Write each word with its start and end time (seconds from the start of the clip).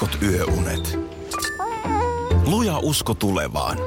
heikot 0.00 0.22
yöunet. 0.22 0.98
Luja 2.46 2.78
usko 2.78 3.14
tulevaan. 3.14 3.78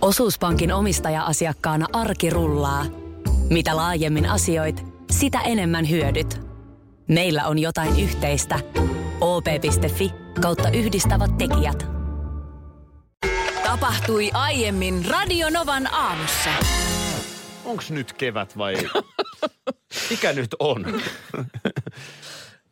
Osuuspankin 0.00 0.72
omistaja-asiakkaana 0.72 1.86
arki 1.92 2.30
rullaa. 2.30 2.86
Mitä 3.50 3.76
laajemmin 3.76 4.26
asioit, 4.26 4.84
sitä 5.10 5.40
enemmän 5.40 5.90
hyödyt. 5.90 6.40
Meillä 7.08 7.46
on 7.46 7.58
jotain 7.58 8.00
yhteistä. 8.00 8.58
op.fi 9.20 10.12
kautta 10.40 10.70
yhdistävät 10.70 11.38
tekijät. 11.38 11.86
Tapahtui 13.64 14.30
aiemmin 14.32 15.04
Radionovan 15.04 15.94
aamussa. 15.94 16.50
Onks 17.64 17.90
nyt 17.90 18.12
kevät 18.12 18.58
vai 18.58 18.74
mikä 20.10 20.32
nyt 20.32 20.56
on? 20.58 20.84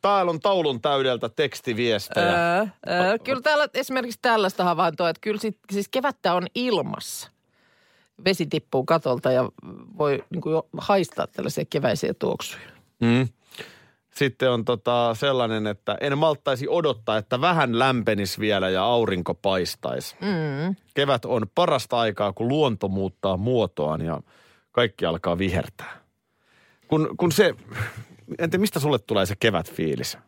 Täällä 0.03 0.31
on 0.31 0.41
taulun 0.41 0.81
täydeltä 0.81 1.29
tekstiviestejä. 1.29 2.57
Öö, 2.57 2.67
öö, 2.89 3.19
kyllä 3.25 3.43
täällä 3.43 3.69
esimerkiksi 3.75 4.19
tällaista 4.23 4.65
havaintoa, 4.65 5.09
että 5.09 5.21
kyllä 5.21 5.41
sit, 5.41 5.59
siis 5.73 5.89
kevättä 5.89 6.35
on 6.35 6.47
ilmassa. 6.55 7.31
Vesi 8.25 8.47
tippuu 8.47 8.85
katolta 8.85 9.33
ja 9.33 9.51
voi 9.99 10.25
niin 10.31 10.41
kuin 10.41 10.53
jo 10.53 10.69
haistaa 10.79 11.27
tällaisia 11.27 11.65
keväisiä 11.71 12.15
tuoksuja. 12.15 12.63
Mm. 13.01 13.29
Sitten 14.11 14.51
on 14.51 14.65
tota 14.65 15.15
sellainen, 15.15 15.67
että 15.67 15.97
en 16.01 16.19
malttaisi 16.19 16.67
odottaa, 16.69 17.17
että 17.17 17.41
vähän 17.41 17.79
lämpenis 17.79 18.41
vielä 18.41 18.69
ja 18.69 18.85
aurinko 18.85 19.35
paistaisi. 19.35 20.17
Mm. 20.21 20.77
Kevät 20.95 21.25
on 21.25 21.47
parasta 21.55 21.99
aikaa, 21.99 22.33
kun 22.33 22.49
luonto 22.49 22.89
muuttaa 22.89 23.37
muotoaan 23.37 24.01
ja 24.01 24.21
kaikki 24.73 25.07
alkaa 25.07 25.39
vihertää. 25.39 26.01
Kun, 26.89 27.15
kun 27.17 27.33
se, 27.33 27.55
en 28.39 28.51
tiedä 28.51 28.61
mistä 28.61 28.81
sulle 28.81 28.99
tulee 28.99 29.27
se 29.27 29.35
kevätfiilis? 29.41 30.19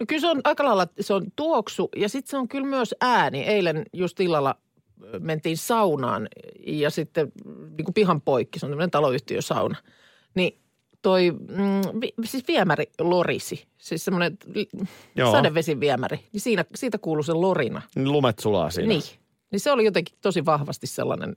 No 0.00 0.06
kyllä 0.08 0.20
se 0.20 0.28
on 0.28 0.40
aika 0.44 0.64
lailla, 0.64 0.86
se 1.00 1.14
on 1.14 1.26
tuoksu 1.36 1.88
ja 1.96 2.08
sitten 2.08 2.30
se 2.30 2.36
on 2.36 2.48
kyllä 2.48 2.66
myös 2.66 2.94
ääni. 3.00 3.42
Eilen 3.42 3.84
just 3.92 4.20
illalla 4.20 4.54
mentiin 5.18 5.56
saunaan 5.56 6.28
ja 6.66 6.90
sitten 6.90 7.32
niin 7.76 7.84
kuin 7.84 7.94
pihan 7.94 8.20
poikki, 8.20 8.58
se 8.58 8.66
on 8.66 8.70
tämmöinen 8.72 8.90
taloyhtiösauna. 8.90 9.76
Niin 10.34 10.60
toi, 11.02 11.30
mm, 11.30 12.00
vi, 12.00 12.14
siis 12.24 12.48
viemäri 12.48 12.84
lorisi, 13.00 13.66
siis 13.78 14.04
semmoinen 14.04 14.38
Joo. 15.16 15.32
sadevesiviemäri. 15.32 16.20
Niin 16.32 16.40
siinä, 16.40 16.64
siitä 16.74 16.98
kuuluu 16.98 17.22
se 17.22 17.32
lorina. 17.32 17.82
Niin 17.94 18.12
Lumet 18.12 18.38
sulaa 18.38 18.70
siinä. 18.70 18.88
Niin. 18.88 19.02
Niin 19.50 19.60
se 19.60 19.72
oli 19.72 19.84
jotenkin 19.84 20.16
tosi 20.20 20.44
vahvasti 20.44 20.86
sellainen 20.86 21.36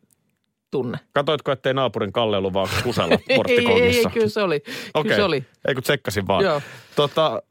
tunne. 0.72 0.98
Katoitko, 1.14 1.52
ettei 1.52 1.74
naapurin 1.74 2.12
Kalle 2.14 2.38
ollut 2.38 2.54
vaan 2.54 2.68
kusella 2.84 3.14
Ei, 3.16 3.20
ei, 3.20 3.26
ei, 3.30 3.36
porttikongissa? 3.36 4.10
kyllä 4.10 4.28
se 4.30 4.42
oli. 4.42 4.60
Kyllä 5.04 5.16
se 5.16 5.24
oli. 5.24 5.46
ei 5.68 5.74
kun 5.74 5.84
tsekkasin 5.84 6.28
vaan. 6.28 6.44
Joo. 6.44 6.62
Tota, 6.96 7.42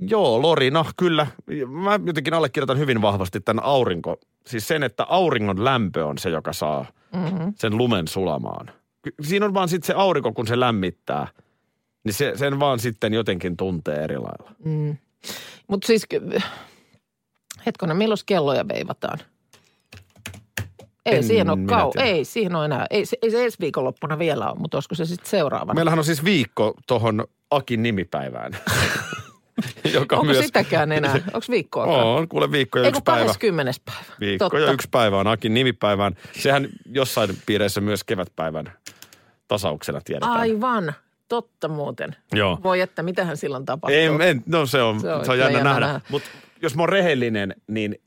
joo, 0.00 0.42
Lorina, 0.42 0.84
kyllä. 0.96 1.26
Mä 1.82 2.00
jotenkin 2.06 2.34
allekirjoitan 2.34 2.78
hyvin 2.78 3.02
vahvasti 3.02 3.40
tämän 3.40 3.64
aurinko. 3.64 4.16
Siis 4.46 4.68
sen, 4.68 4.82
että 4.82 5.04
auringon 5.04 5.64
lämpö 5.64 6.06
on 6.06 6.18
se, 6.18 6.30
joka 6.30 6.52
saa 6.52 6.86
Mm-hmm. 7.12 7.52
sen 7.56 7.76
lumen 7.76 8.08
sulamaan. 8.08 8.70
Siinä 9.22 9.46
on 9.46 9.54
vaan 9.54 9.68
sitten 9.68 9.86
se 9.86 9.92
aurinko, 9.96 10.32
kun 10.32 10.46
se 10.46 10.60
lämmittää, 10.60 11.28
niin 12.04 12.14
se, 12.14 12.32
sen 12.36 12.60
vaan 12.60 12.78
sitten 12.78 13.14
jotenkin 13.14 13.56
tuntee 13.56 14.04
eri 14.04 14.18
lailla. 14.18 14.52
Mm. 14.64 14.96
Mutta 15.68 15.86
siis, 15.86 16.06
hetkonen, 17.66 17.96
milloin 17.96 18.18
kelloja 18.26 18.68
veivataan? 18.68 19.18
Ei 21.06 21.16
En 21.16 21.24
siihen 21.24 21.50
ole 21.50 21.58
kau- 21.58 21.92
tiedä. 21.92 22.06
ei 22.06 22.24
siihen 22.24 22.54
ole 22.56 22.64
enää. 22.64 22.86
Ei, 22.90 23.06
se- 23.06 23.16
ei 23.22 23.30
se 23.30 23.44
ensi 23.44 23.56
viikonloppuna 23.60 24.18
vielä 24.18 24.50
ole, 24.50 24.58
mutta 24.58 24.76
olisiko 24.76 24.94
se 24.94 25.04
sitten 25.04 25.30
seuraavana? 25.30 25.74
Meillähän 25.74 25.98
on 25.98 26.04
siis 26.04 26.24
viikko 26.24 26.74
tuohon 26.86 27.24
Akin 27.50 27.82
nimipäivään. 27.82 28.52
joka 29.94 30.16
Onko 30.16 30.24
myös... 30.32 30.44
sitäkään 30.46 30.92
enää? 30.92 31.14
Onko 31.14 31.46
viikkoakaan? 31.50 32.06
On, 32.06 32.28
kuule 32.28 32.52
viikko 32.52 32.78
ja 32.78 32.84
Eikö 32.84 32.96
yksi 32.98 33.02
päivä. 33.04 33.26
20. 33.26 33.72
päivä? 33.84 34.00
Viikko 34.20 34.44
Totta. 34.44 34.58
ja 34.58 34.72
yksi 34.72 34.88
päivä 34.90 35.18
on 35.18 35.26
Akin 35.26 35.54
nimipäivään. 35.54 36.16
Sehän 36.40 36.68
jossain 36.92 37.30
piireissä 37.46 37.80
myös 37.80 38.04
kevätpäivän 38.04 38.72
tasauksena 39.48 40.00
tiedetään. 40.04 40.32
Aivan. 40.32 40.92
Totta 41.28 41.68
muuten. 41.68 42.16
Joo. 42.32 42.58
Voi 42.62 42.80
että, 42.80 43.02
mitähän 43.02 43.36
silloin 43.36 43.64
tapahtuu. 43.64 43.96
Ei, 43.98 44.28
en, 44.28 44.42
no 44.46 44.66
se 44.66 44.82
on, 44.82 45.00
Se 45.00 45.12
on 45.12 45.18
on, 45.18 45.24
se 45.24 45.30
on 45.30 45.38
jännä 45.38 45.58
jännä 45.58 45.70
nähdä. 45.70 45.86
nähdä. 45.86 46.00
Mutta 46.10 46.28
jos 46.62 46.76
mä 46.76 46.82
oon 46.82 46.88
rehellinen, 46.88 47.54
niin 47.66 48.00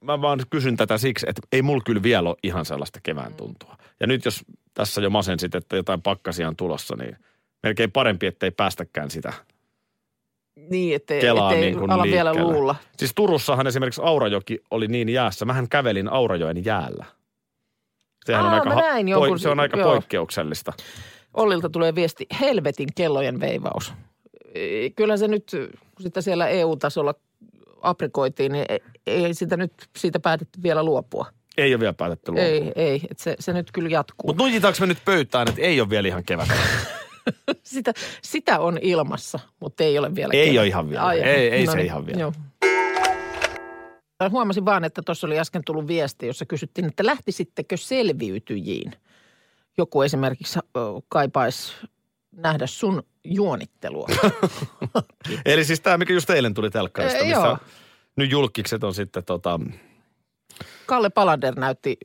mä 0.00 0.20
vaan 0.22 0.40
kysyn 0.50 0.76
tätä 0.76 0.98
siksi, 0.98 1.26
että 1.28 1.42
ei 1.52 1.62
mulla 1.62 1.82
kyllä 1.86 2.02
vielä 2.02 2.28
ole 2.28 2.36
ihan 2.42 2.64
sellaista 2.64 3.00
kevään 3.02 3.34
tuntua. 3.34 3.76
Ja 4.00 4.06
nyt 4.06 4.24
jos 4.24 4.44
tässä 4.74 5.00
jo 5.00 5.10
masensit, 5.10 5.54
että 5.54 5.76
jotain 5.76 6.02
pakkasia 6.02 6.48
on 6.48 6.56
tulossa, 6.56 6.96
niin 6.96 7.16
melkein 7.62 7.92
parempi, 7.92 8.26
ettei 8.26 8.50
päästäkään 8.50 9.10
sitä 9.10 9.32
Niin, 10.70 10.96
ettei, 10.96 11.20
kelaa 11.20 11.52
ettei 11.52 11.66
niin 11.70 11.78
kuin 11.78 11.90
ala 11.90 12.02
vielä 12.02 12.30
liikkeelle. 12.32 12.52
luulla. 12.52 12.74
Siis 12.96 13.12
Turussahan 13.14 13.66
esimerkiksi 13.66 14.00
Aurajoki 14.04 14.58
oli 14.70 14.88
niin 14.88 15.08
jäässä. 15.08 15.44
Mähän 15.44 15.68
kävelin 15.68 16.08
Aurajoen 16.12 16.64
jäällä. 16.64 17.04
Sehän 18.26 18.44
on 18.44 18.48
Aa, 18.50 18.54
aika, 18.54 18.68
mä 18.68 18.74
ha- 18.74 18.80
näin 18.80 19.08
jonkun- 19.08 19.38
se 19.38 19.48
on 19.48 19.60
aika 19.60 19.78
joo. 19.78 19.90
poikkeuksellista. 19.90 20.72
Ollilta 21.34 21.68
tulee 21.70 21.94
viesti, 21.94 22.26
helvetin 22.40 22.88
kellojen 22.94 23.40
veivaus. 23.40 23.92
Ei, 24.54 24.90
Kyllä 24.90 25.16
se 25.16 25.28
nyt, 25.28 25.44
kun 25.94 26.02
sitä 26.02 26.20
siellä 26.20 26.48
EU-tasolla 26.48 27.14
aprikoitiin, 27.88 28.52
niin 28.52 28.64
ei- 28.68 28.80
ei 29.06 29.34
sitä 29.34 29.56
nyt 29.56 29.72
siitä 29.96 30.20
päätetty 30.20 30.62
vielä 30.62 30.82
luopua. 30.82 31.26
Ei 31.56 31.74
ole 31.74 31.80
vielä 31.80 31.92
päätetty 31.94 32.30
luopua. 32.32 32.44
Ei, 32.44 32.72
ei, 32.76 33.00
että 33.10 33.22
se, 33.22 33.36
se 33.40 33.52
nyt 33.52 33.72
kyllä 33.72 33.88
jatkuu. 33.88 34.28
Mutta 34.28 34.42
nujitaanko 34.42 34.76
me 34.80 34.86
nyt 34.86 35.04
pöytään, 35.04 35.48
että 35.48 35.60
ei 35.60 35.80
ole 35.80 35.90
vielä 35.90 36.08
ihan 36.08 36.24
kevät? 36.24 36.48
Sitä, 37.62 37.92
sitä 38.22 38.58
on 38.60 38.78
ilmassa, 38.82 39.38
mutta 39.60 39.84
ei 39.84 39.98
ole 39.98 40.14
vielä. 40.14 40.30
Ei 40.34 40.46
kevät. 40.46 40.58
ole 40.58 40.66
ihan 40.66 40.90
vielä. 40.90 41.12
Ei- 41.12 41.48
ei 41.50 41.66
se 41.66 41.82
ihan 41.82 42.06
vielä. 42.06 42.20
Joo. 42.20 42.32
Huomasin 44.30 44.64
vaan, 44.64 44.84
että 44.84 45.02
tuossa 45.06 45.26
oli 45.26 45.38
äsken 45.38 45.62
tullut 45.66 45.86
viesti, 45.86 46.26
jossa 46.26 46.46
kysyttiin, 46.46 46.84
että 46.84 47.06
lähtisittekö 47.06 47.76
selviytyjiin. 47.76 48.92
Joku 49.78 50.02
esimerkiksi 50.02 50.58
kaipaisi 51.08 51.72
nähdä 52.36 52.66
sun 52.66 53.02
juonittelua. 53.24 54.06
Eli 55.46 55.64
siis 55.64 55.80
tämä, 55.80 55.98
mikä 55.98 56.12
just 56.12 56.30
eilen 56.30 56.54
tuli 56.54 56.70
telkkarista, 56.70 57.18
Ee, 57.18 57.24
missä 57.24 57.46
joo. 57.46 57.58
nyt 58.16 58.30
julkikset 58.30 58.84
on 58.84 58.94
sitten 58.94 59.24
tota, 59.24 59.60
Kalle 60.86 61.10
Palander 61.10 61.54
näytti 61.60 61.96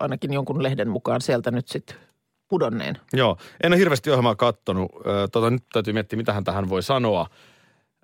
ainakin 0.00 0.32
jonkun 0.32 0.62
lehden 0.62 0.88
mukaan 0.88 1.20
sieltä 1.20 1.50
nyt 1.50 1.68
sitten 1.68 1.96
pudonneen. 2.48 2.96
joo, 3.12 3.36
en 3.62 3.72
ole 3.72 3.78
hirveästi 3.78 4.10
ohjelmaa 4.10 4.34
kattonut. 4.36 4.92
Tota, 5.32 5.50
nyt 5.50 5.64
täytyy 5.72 5.92
miettiä, 5.92 6.16
mitä 6.16 6.32
hän 6.32 6.44
tähän 6.44 6.68
voi 6.68 6.82
sanoa. 6.82 7.26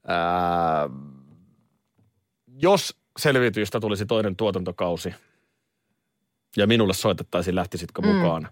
Ää, 0.06 0.89
jos 2.47 2.97
selviytyjistä 3.19 3.81
tulisi 3.81 4.06
toinen 4.06 4.37
tuotantokausi 4.37 5.15
ja 6.56 6.66
minulle 6.66 6.94
soitettaisiin, 6.94 7.54
lähtisitkö 7.56 8.03
Mm. 8.03 8.09
mukaan, 8.09 8.49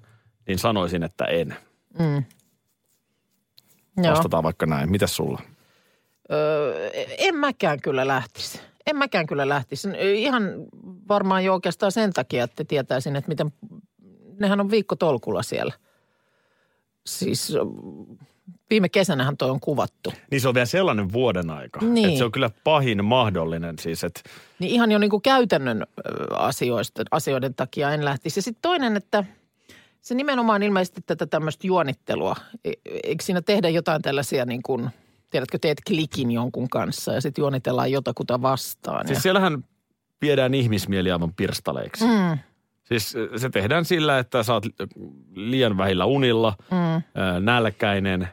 niin 0.49 0.59
sanoisin, 0.59 1.03
että 1.03 1.25
en. 1.25 1.57
Mm. 1.99 2.25
Joo. 4.05 4.15
Vastataan 4.15 4.45
vaikka 4.45 4.67
näin. 4.67 4.91
Mitäs 4.91 5.17
sulla? 5.17 5.41
Öö, 6.33 6.91
en 7.19 7.35
mäkään 7.35 7.81
kyllä 7.81 8.07
lähtisi. 8.07 8.61
En 8.87 8.97
mäkään 8.97 9.27
kyllä 9.27 9.49
lähtisi. 9.49 9.89
Ihan 10.15 10.43
varmaan 11.09 11.45
jo 11.45 11.53
oikeastaan 11.55 11.93
sen 11.93 12.13
takia, 12.13 12.45
että 12.45 12.65
tietäisin, 12.65 13.17
että 13.17 13.29
miten, 13.29 13.53
nehän 14.41 14.61
on 14.61 14.71
viikko 14.71 14.97
tolkulla 14.97 15.43
siellä. 15.43 15.75
Siis 17.07 17.57
viime 18.71 18.89
kesänähän 18.89 19.37
toi 19.37 19.51
on 19.51 19.61
kuvattu. 19.61 20.13
Niin 20.31 20.41
se 20.41 20.49
on 20.49 20.55
vielä 20.55 20.67
sellainen 20.67 21.13
vuoden 21.13 21.51
aika. 21.51 21.81
Niin. 21.81 22.07
Että 22.07 22.19
se 22.19 22.25
on 22.25 22.33
kyllä 22.33 22.51
pahin 22.65 23.05
mahdollinen 23.05 23.79
siis, 23.79 24.05
että 24.05 24.21
Niin 24.59 24.71
ihan 24.71 24.93
jo 24.93 24.99
niin 24.99 25.11
kuin 25.11 25.23
käytännön 25.23 25.87
asioista, 26.31 27.03
asioiden 27.11 27.55
takia 27.55 27.91
en 27.91 28.05
lähtisi. 28.05 28.39
Ja 28.39 28.43
sitten 28.43 28.63
toinen, 28.63 28.97
että 28.97 29.25
se 30.01 30.15
nimenomaan 30.15 30.63
ilmeisesti 30.63 31.01
tätä 31.07 31.27
tämmöistä 31.27 31.67
juonittelua. 31.67 32.37
E- 32.65 32.73
Eikö 33.05 33.25
siinä 33.25 33.43
tehdä 33.43 33.69
jotain 33.69 34.03
tällaisia 34.03 34.45
niin 34.45 34.63
kuin, 34.63 34.91
tiedätkö, 35.31 35.59
teet 35.59 35.79
klikin 35.87 36.31
jonkun 36.31 36.69
kanssa 36.69 37.13
ja 37.13 37.21
sitten 37.21 37.43
juonitellaan 37.43 37.93
jotakuta 37.93 38.43
vastaan. 38.43 39.07
Siis 39.07 39.17
ja, 39.17 39.23
siellähän 39.23 39.65
viedään 40.23 40.55
ihmismieli 40.55 41.13
aivan 41.13 41.35
pirstaleiksi. 41.35 42.05
Mm. 42.05 42.39
Siis 42.85 43.15
se 43.37 43.51
tehdään 43.51 43.85
sillä, 43.85 44.19
että 44.19 44.43
sä 44.43 44.55
oot 44.55 44.67
liian 45.35 45.79
vähillä 45.79 46.05
unilla, 46.05 46.55
mm. 46.71 47.03
nälkäinen. 47.45 48.29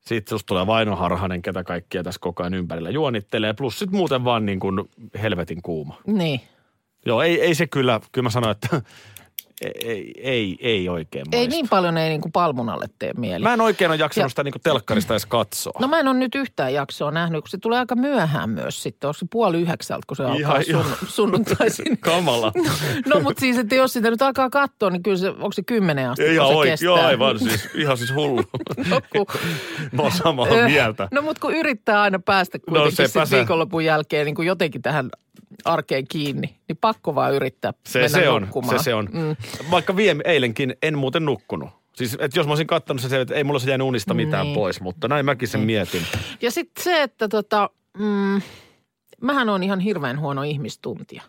Sitten 0.00 0.30
susta 0.30 0.46
tulee 0.46 0.66
vainoharhainen, 0.66 1.42
ketä 1.42 1.64
kaikkia 1.64 2.02
tässä 2.02 2.18
koko 2.20 2.42
ajan 2.42 2.54
ympärillä 2.54 2.90
juonittelee. 2.90 3.52
Plus 3.52 3.78
sitten 3.78 3.96
muuten 3.96 4.24
vaan 4.24 4.46
niin 4.46 4.60
kuin 4.60 4.80
helvetin 5.22 5.62
kuuma. 5.62 5.96
Niin. 6.06 6.40
Joo, 7.06 7.22
ei, 7.22 7.40
ei 7.40 7.54
se 7.54 7.66
kyllä, 7.66 8.00
kyllä 8.12 8.26
mä 8.26 8.30
sanoin, 8.30 8.50
että 8.50 8.82
ei, 9.84 10.12
ei, 10.18 10.56
ei 10.60 10.88
oikein 10.88 11.26
Ei 11.32 11.38
maistu. 11.40 11.54
niin 11.56 11.68
paljon 11.68 11.96
ei 11.98 12.08
niin 12.08 12.20
kuin 12.20 12.32
palmunalle 12.32 12.86
tee 12.98 13.12
mieli. 13.16 13.42
Mä 13.42 13.52
en 13.54 13.60
oikein 13.60 13.90
ole 13.90 13.96
jaksanut 13.98 14.24
Ja- 14.24 14.28
sitä 14.28 14.44
niin 14.44 14.54
telkkarista 14.62 15.14
edes 15.14 15.26
katsoa. 15.26 15.72
No 15.80 15.88
mä 15.88 16.00
en 16.00 16.08
ole 16.08 16.16
nyt 16.18 16.34
yhtään 16.34 16.74
jaksoa 16.74 17.10
nähnyt, 17.10 17.40
kun 17.40 17.48
se 17.48 17.58
tulee 17.58 17.78
aika 17.78 17.94
myöhään 17.96 18.50
myös 18.50 18.82
sitten. 18.82 19.08
Onko 19.08 19.18
se 19.18 19.26
puoli 19.32 19.60
yhdeksältä, 19.60 20.04
kun 20.06 20.16
se 20.16 20.24
alkaa 20.24 20.38
Ihan- 20.38 20.64
sun, 20.64 20.74
ihan. 20.74 20.96
sunnuntaisin? 21.08 21.98
Kamala. 22.00 22.52
No 23.06 23.20
mutta 23.20 23.40
siis, 23.40 23.58
että 23.58 23.74
jos 23.74 23.92
sitä 23.92 24.10
nyt 24.10 24.22
alkaa 24.22 24.50
katsoa, 24.50 24.90
niin 24.90 25.02
kyllä 25.02 25.16
se, 25.16 25.28
onko 25.28 25.52
se 25.52 25.62
kymmenen 25.62 26.10
asti, 26.10 26.34
Ihan 26.34 26.54
kun 26.54 26.64
se 26.64 26.70
kestää? 26.70 26.84
joo 26.86 26.96
aivan 27.00 27.38
siis, 27.38 27.68
ihan 27.74 27.96
siis 27.98 28.14
hullu. 28.14 28.42
No, 28.90 29.00
kun, 29.16 29.26
Mä 29.92 30.02
oon 30.02 30.12
samaa 30.12 30.46
mieltä. 30.66 31.08
no 31.12 31.22
mutta 31.22 31.40
kun 31.40 31.54
yrittää 31.54 32.02
aina 32.02 32.18
päästä 32.18 32.58
kuitenkin 32.58 32.96
sepä 32.96 33.24
sit 33.24 33.30
se. 33.30 33.36
viikonlopun 33.36 33.84
jälkeen 33.84 34.26
niin 34.26 34.34
kuin 34.34 34.48
jotenkin 34.48 34.82
tähän 34.82 35.10
arkeen 35.64 36.04
kiinni, 36.08 36.56
niin 36.70 36.78
pakko 36.80 37.14
vaan 37.14 37.34
yrittää 37.34 37.72
Se, 37.86 37.98
mennä 37.98 38.18
se 38.20 38.28
on, 38.28 38.42
nukkumaan. 38.42 38.78
se, 38.78 38.82
se 38.84 38.94
on. 38.94 39.08
Mm. 39.12 39.36
Vaikka 39.70 39.96
vie, 39.96 40.16
eilenkin 40.24 40.74
en 40.82 40.98
muuten 40.98 41.24
nukkunut. 41.24 41.70
Siis, 41.96 42.16
että 42.20 42.38
jos 42.38 42.46
mä 42.46 42.50
olisin 42.50 42.66
kattanut 42.66 43.00
sen, 43.02 43.20
että 43.20 43.34
ei 43.34 43.44
mulla 43.44 43.58
se 43.60 43.68
jäänyt 43.70 43.86
unista 43.86 44.14
mitään 44.14 44.46
Niin. 44.46 44.54
pois, 44.54 44.80
mutta 44.80 45.08
näin 45.08 45.24
mäkin 45.24 45.48
sen 45.48 45.60
mietin. 45.60 46.02
Ja 46.40 46.50
sitten 46.50 46.84
se, 46.84 47.02
että 47.02 47.28
tota, 47.28 47.70
mm, 47.98 48.42
mähän 49.20 49.48
on 49.48 49.62
ihan 49.62 49.80
hirveän 49.80 50.20
huono 50.20 50.42
ihmistuntija. 50.42 51.22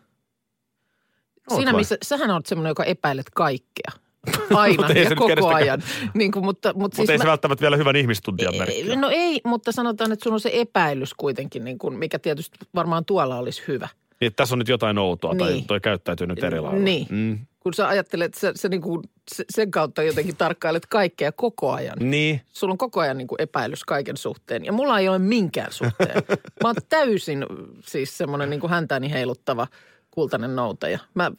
Oot 1.49 1.57
Siinä 1.59 1.71
vai? 1.73 1.81
missä, 1.81 1.97
sähän 2.03 2.31
oot 2.31 2.45
semmoinen, 2.45 2.69
joka 2.71 2.83
epäilet 2.83 3.29
kaikkea. 3.35 3.91
Aina 4.55 4.89
ja 4.89 5.09
koko 5.15 5.27
kenestäkään- 5.27 5.55
ajan. 5.55 5.83
Niin 6.13 6.31
kuin, 6.31 6.45
mutta, 6.45 6.69
mutta, 6.69 6.79
Mutta 6.79 6.95
siis 6.95 7.09
ei 7.09 7.17
mä, 7.17 7.23
se 7.23 7.27
välttämättä 7.29 7.61
vielä 7.61 7.77
hyvän 7.77 7.95
ihmistuntijan 7.95 8.57
merkki. 8.57 8.95
No 8.95 9.09
ei, 9.09 9.41
mutta 9.45 9.71
sanotaan, 9.71 10.11
että 10.11 10.23
sun 10.23 10.33
on 10.33 10.39
se 10.39 10.49
epäilys 10.53 11.13
kuitenkin, 11.13 11.63
niin 11.63 11.77
kuin, 11.77 11.94
mikä 11.99 12.19
tietysti 12.19 12.57
varmaan 12.75 13.05
tuolla 13.05 13.37
olisi 13.37 13.63
hyvä. 13.67 13.87
Niin, 14.21 14.31
tässä 14.35 14.56
on 14.56 14.59
nyt 14.59 14.68
jotain 14.68 14.97
outoa 14.97 15.35
tai 15.35 15.51
Niin. 15.51 15.65
toi 15.68 15.79
käyttäytyy 15.79 16.27
nyt 16.27 16.44
eri 16.44 16.59
lailla. 16.59 16.79
Niin. 16.79 17.07
Mm. 17.09 17.39
Kun 17.59 17.73
sä 17.73 17.88
ajattelet, 17.88 18.25
että 18.25 18.39
sä, 18.39 18.51
sä 18.56 18.69
niin 18.69 18.81
kuin, 18.81 19.01
se- 19.35 19.45
sen 19.50 19.71
kautta 19.71 20.03
jotenkin 20.03 20.38
tarkkailet 20.38 20.85
kaikkea 20.85 21.31
koko 21.31 21.71
ajan. 21.71 21.97
Niin. 22.00 22.41
Sulla 22.53 22.71
on 22.71 22.77
koko 22.77 23.00
ajan 23.00 23.18
niin 23.18 23.27
kuin 23.27 23.41
epäilys 23.41 23.83
kaiken 23.83 24.18
suhteen 24.18 24.65
ja 24.65 24.71
mulla 24.73 25.00
ei 25.00 25.09
ole 25.09 25.19
minkään 25.19 25.71
suhteen. 25.71 26.23
Mä 26.63 26.69
oon 26.69 26.75
täysin 26.89 27.45
siis 27.85 28.18
semmoinen 28.18 28.50
niin 28.50 28.59
kuin 28.59 28.69
häntäni 28.71 29.12
heiluttava 29.12 29.68
kultainen 30.12 30.56
noutaja. 30.56 31.00
Mä, 31.13 31.31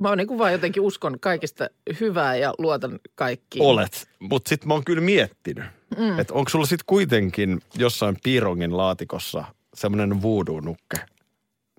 mä 0.00 0.08
oon 0.08 0.18
niin 0.18 0.28
kuin 0.28 0.38
vaan 0.38 0.52
jotenkin 0.52 0.82
uskon 0.82 1.20
kaikista 1.20 1.68
hyvää 2.00 2.36
ja 2.36 2.54
luotan 2.58 3.00
kaikkiin. 3.14 3.64
Olet. 3.64 4.08
Mutta 4.18 4.48
sitten 4.48 4.68
mä 4.68 4.74
oon 4.74 4.84
kyllä 4.84 5.02
miettinyt, 5.02 5.64
mm. 5.98 6.18
että 6.18 6.34
onko 6.34 6.48
sulla 6.50 6.66
sitten 6.66 6.86
kuitenkin 6.86 7.60
jossain 7.78 8.16
piirongin 8.24 8.76
laatikossa 8.76 9.44
semmoinen 9.74 10.22
voodoo-nukke, 10.22 10.96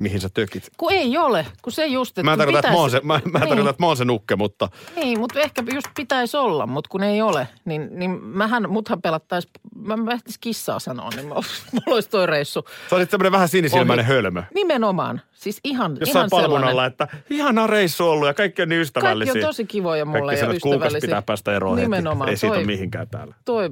mihin 0.03 0.21
sä 0.21 0.29
tökit. 0.33 0.69
Kun 0.77 0.91
ei 0.93 1.17
ole, 1.17 1.45
kun 1.61 1.73
se 1.73 1.85
just, 1.85 2.11
että 2.11 2.23
Mä 2.23 2.31
en 2.33 2.37
tarkoita, 2.37 2.59
että 2.59 2.71
mä 2.71 2.77
oon 2.77 2.91
se, 2.91 2.97
pitäisi- 3.01 3.07
mä, 3.07 3.31
mä 3.31 3.39
Niin. 3.39 3.49
tarkoita, 3.49 3.69
että 3.69 3.83
mä 3.83 3.87
oon 3.87 3.97
se 3.97 4.05
nukke, 4.05 4.35
mutta 4.35 4.69
Niin, 4.95 5.19
mutta 5.19 5.39
ehkä 5.39 5.63
just 5.73 5.87
pitäisi 5.95 6.37
olla, 6.37 6.67
mutta 6.67 6.87
kun 6.89 7.03
ei 7.03 7.21
ole, 7.21 7.47
niin, 7.65 7.89
niin 7.91 8.11
mähän, 8.23 8.69
muthan 8.69 9.01
pelattaisi, 9.01 9.47
mä 9.75 9.97
mä 9.97 10.11
ehtis 10.11 10.37
kissaa 10.37 10.79
sanoa, 10.79 11.09
niin 11.15 11.27
mä, 11.27 11.33
mulla 11.73 11.93
olisi 11.93 12.09
toi 12.09 12.25
reissu. 12.27 12.65
sä 12.89 12.95
olisit 12.95 13.11
semmoinen 13.11 13.31
vähän 13.31 13.49
sinisilmäinen 13.49 14.05
Ohi. 14.05 14.13
hölmö. 14.13 14.43
Nimenomaan, 14.53 15.21
siis 15.33 15.59
ihan, 15.63 15.97
Jossain 15.99 16.17
ihan 16.17 16.29
palvun 16.29 16.45
sellainen. 16.45 16.69
alla, 16.69 16.85
että 16.85 17.07
ihana 17.29 17.67
reissu 17.67 18.09
ollut 18.09 18.27
ja 18.27 18.33
kaikki 18.33 18.61
on 18.61 18.69
niin 18.69 18.81
ystävällisiä. 18.81 19.33
Kaikki 19.33 19.45
on 19.45 19.49
tosi 19.49 19.65
kivoja 19.65 20.05
mulle 20.05 20.19
Kaikki 20.35 20.55
ja 20.55 20.59
kuukausi 20.61 20.75
ystävällisiä. 20.75 21.07
pitää 21.07 21.21
päästä 21.21 21.53
eroon 21.55 21.77
Nimenomaan, 21.77 22.27
heti. 22.29 22.31
Ei 22.33 22.37
siitä 22.37 22.53
toi- 22.53 22.57
ole 22.57 22.65
mihinkään 22.65 23.07
täällä. 23.07 23.35
Toi 23.45 23.69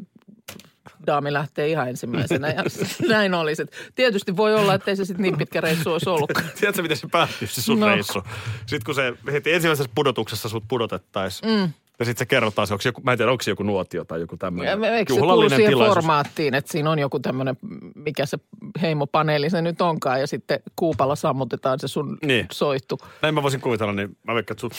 daami 1.07 1.33
lähtee 1.33 1.67
ihan 1.69 1.89
ensimmäisenä 1.89 2.47
ja 2.47 2.63
näin. 3.09 3.31
Et 3.61 3.91
Tietysti 3.95 4.37
voi 4.37 4.55
olla, 4.55 4.73
että 4.73 4.91
ei 4.91 4.95
se 4.97 5.05
sitten 5.05 5.23
niin 5.23 5.37
pitkä 5.37 5.61
reissu 5.61 5.91
olisi 5.91 6.09
ollutkaan. 6.09 6.45
Tiedätkö, 6.59 6.81
miten 6.81 6.97
se 6.97 7.07
päättyy 7.11 7.47
se 7.47 7.61
sun 7.61 7.79
No. 7.79 7.87
reissu? 7.87 8.23
Sitten 8.59 8.81
kun 8.85 8.95
se 8.95 9.13
heti 9.31 9.53
ensimmäisessä 9.53 9.91
pudotuksessa 9.95 10.49
sut 10.49 10.63
pudotettaisiin. 10.67 11.51
Mm. 11.59 11.71
Ja 11.99 12.05
sitten 12.05 12.19
se 12.19 12.25
kerrotaan, 12.25 12.67
se 12.67 12.73
onko 12.73 12.81
joku, 12.85 13.01
mä 13.01 13.11
en 13.11 13.17
tiedä, 13.17 13.31
onko 13.31 13.43
se 13.43 13.51
joku 13.51 13.63
nuotio 13.63 14.05
tai 14.05 14.19
joku 14.19 14.37
tämmöinen 14.37 14.83
Eikö 14.83 15.13
se 15.13 15.19
kuulu 15.19 15.49
siihen 15.49 15.69
tilaisuus. 15.71 15.95
formaattiin, 15.95 16.53
että 16.53 16.71
siinä 16.71 16.91
on 16.91 16.99
joku 16.99 17.19
tämmöinen, 17.19 17.57
mikä 17.95 18.25
se 18.25 18.37
heimopaneeli 18.81 19.49
se 19.49 19.61
nyt 19.61 19.81
onkaan, 19.81 20.19
ja 20.19 20.27
sitten 20.27 20.59
kuupalla 20.75 21.15
sammutetaan 21.15 21.79
se 21.79 21.87
sun 21.87 22.17
Niin. 22.25 22.47
soittu. 22.51 22.99
Näin 23.21 23.35
mä 23.35 23.43
voisin 23.43 23.61
kuvitella, 23.61 23.93
niin 23.93 24.17
mä 24.23 24.35
veikkaan, 24.35 24.53
että 24.55 24.61
sut, 24.61 24.73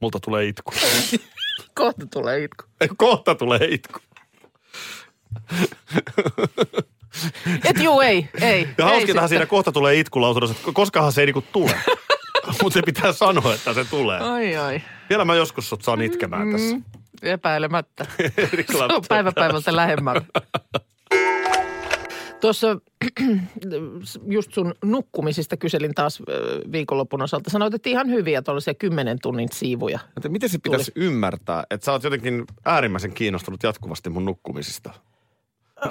multa 0.00 0.20
tulee 0.20 0.44
itku. 0.44 0.72
Kohta 1.74 2.06
tulee 2.06 2.42
itku. 2.44 2.64
Kohta 2.96 3.34
tulee 3.34 3.68
itku. 3.70 3.98
Et 7.64 7.80
juu, 7.80 8.00
ei, 8.00 8.28
ei. 8.40 8.68
Ja 8.78 8.84
hauskintahan 8.84 9.28
siinä 9.28 9.46
kohta 9.46 9.72
tulee 9.72 9.94
itku 9.98 10.20
lausunnossa, 10.20 10.56
että 10.58 10.72
koskahan 10.72 11.12
se 11.12 11.20
ei 11.22 11.26
niinku 11.26 11.44
tule. 11.52 11.70
Mutta 12.62 12.74
se 12.74 12.82
pitää 12.82 13.12
sanoa, 13.12 13.54
että 13.54 13.74
se 13.74 13.84
tulee. 13.84 14.20
Ai 14.20 14.56
ai, 14.56 14.80
Vielä 15.10 15.24
mä 15.24 15.34
joskus 15.34 15.68
sut 15.68 15.82
saan 15.82 16.02
itkemään 16.02 16.52
tässä. 16.52 16.76
epäilemättä. 17.22 18.06
Eri 18.52 18.64
Se 18.72 18.84
on 18.84 19.02
päivä 19.08 19.32
päivältä 19.32 19.76
lähemmällä. 19.76 20.22
Tuossa 22.44 22.76
just 24.36 24.52
sun 24.52 24.74
nukkumisista 24.84 25.56
kyselin 25.56 25.94
taas 25.94 26.22
viikonlopun 26.72 27.22
osalta. 27.22 27.50
Sanoit, 27.50 27.74
että 27.74 27.90
ihan 27.90 28.10
hyviä 28.10 28.42
tuollaisia 28.42 28.74
kymmenen 28.74 29.18
tunnin 29.22 29.48
siivuja. 29.52 29.98
Mutta 30.14 30.28
miten 30.28 30.48
se 30.48 30.58
pitäisi 30.58 30.92
ymmärtää, 30.96 31.64
että 31.70 31.84
sä 31.84 31.92
oot 31.92 32.02
jotenkin 32.02 32.44
äärimmäisen 32.64 33.12
kiinnostunut 33.12 33.62
jatkuvasti 33.62 34.10
mun 34.10 34.24
nukkumisista? 34.24 34.90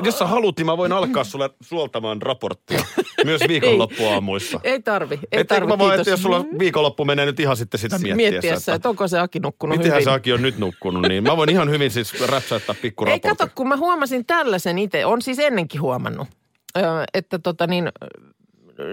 Jos 0.04 0.20
sä 0.20 0.28
haluat, 0.28 0.58
niin 0.58 0.66
mä 0.66 0.78
voin 0.78 0.92
alkaa 0.92 1.24
sulle 1.24 1.50
suoltamaan 1.62 2.22
raporttia 2.22 2.86
myös 3.26 3.42
viikonloppuaamuissa. 3.48 4.60
Ei 4.64 4.82
tarvi, 4.82 5.20
ei 5.32 5.42
Että 5.42 5.56
tarvi, 5.56 5.68
mä 5.72 5.78
vaan, 5.78 6.00
että 6.00 6.10
jos 6.10 6.22
sulla 6.22 6.46
viikonloppu 6.60 7.06
menee 7.06 7.26
nyt 7.26 7.40
ihan 7.40 7.58
sitten 7.58 7.80
sitä 7.80 8.00
miettiessä, 8.00 8.32
Miettiessä, 8.32 8.74
että 8.74 8.90
onko 8.90 9.08
se 9.08 9.20
Aki 9.20 9.40
nukkunut 9.40 9.78
mitenhän 9.78 9.96
hyvin. 9.96 10.04
se 10.04 10.12
Aki 10.12 10.34
on 10.34 10.42
nyt 10.42 10.58
nukkunut, 10.58 11.02
niin 11.08 11.24
mä 11.24 11.38
voin 11.38 11.50
ihan 11.50 11.70
hyvin 11.70 11.92
siis 11.92 12.30
räpsäyttää 12.30 12.76
Ei 12.76 12.82
pikkuraportin. 12.82 13.38
kato, 13.38 13.52
kun 13.56 13.68
mä 13.68 13.78
huomasin 13.78 14.26
tällaisen 14.26 14.78
itse, 14.78 15.06
on 15.06 15.22
siis 15.22 15.40
ennenkin 15.40 15.82
huomannut, 15.82 16.28
että 17.14 17.40
tota 17.40 17.68
niin, 17.68 17.90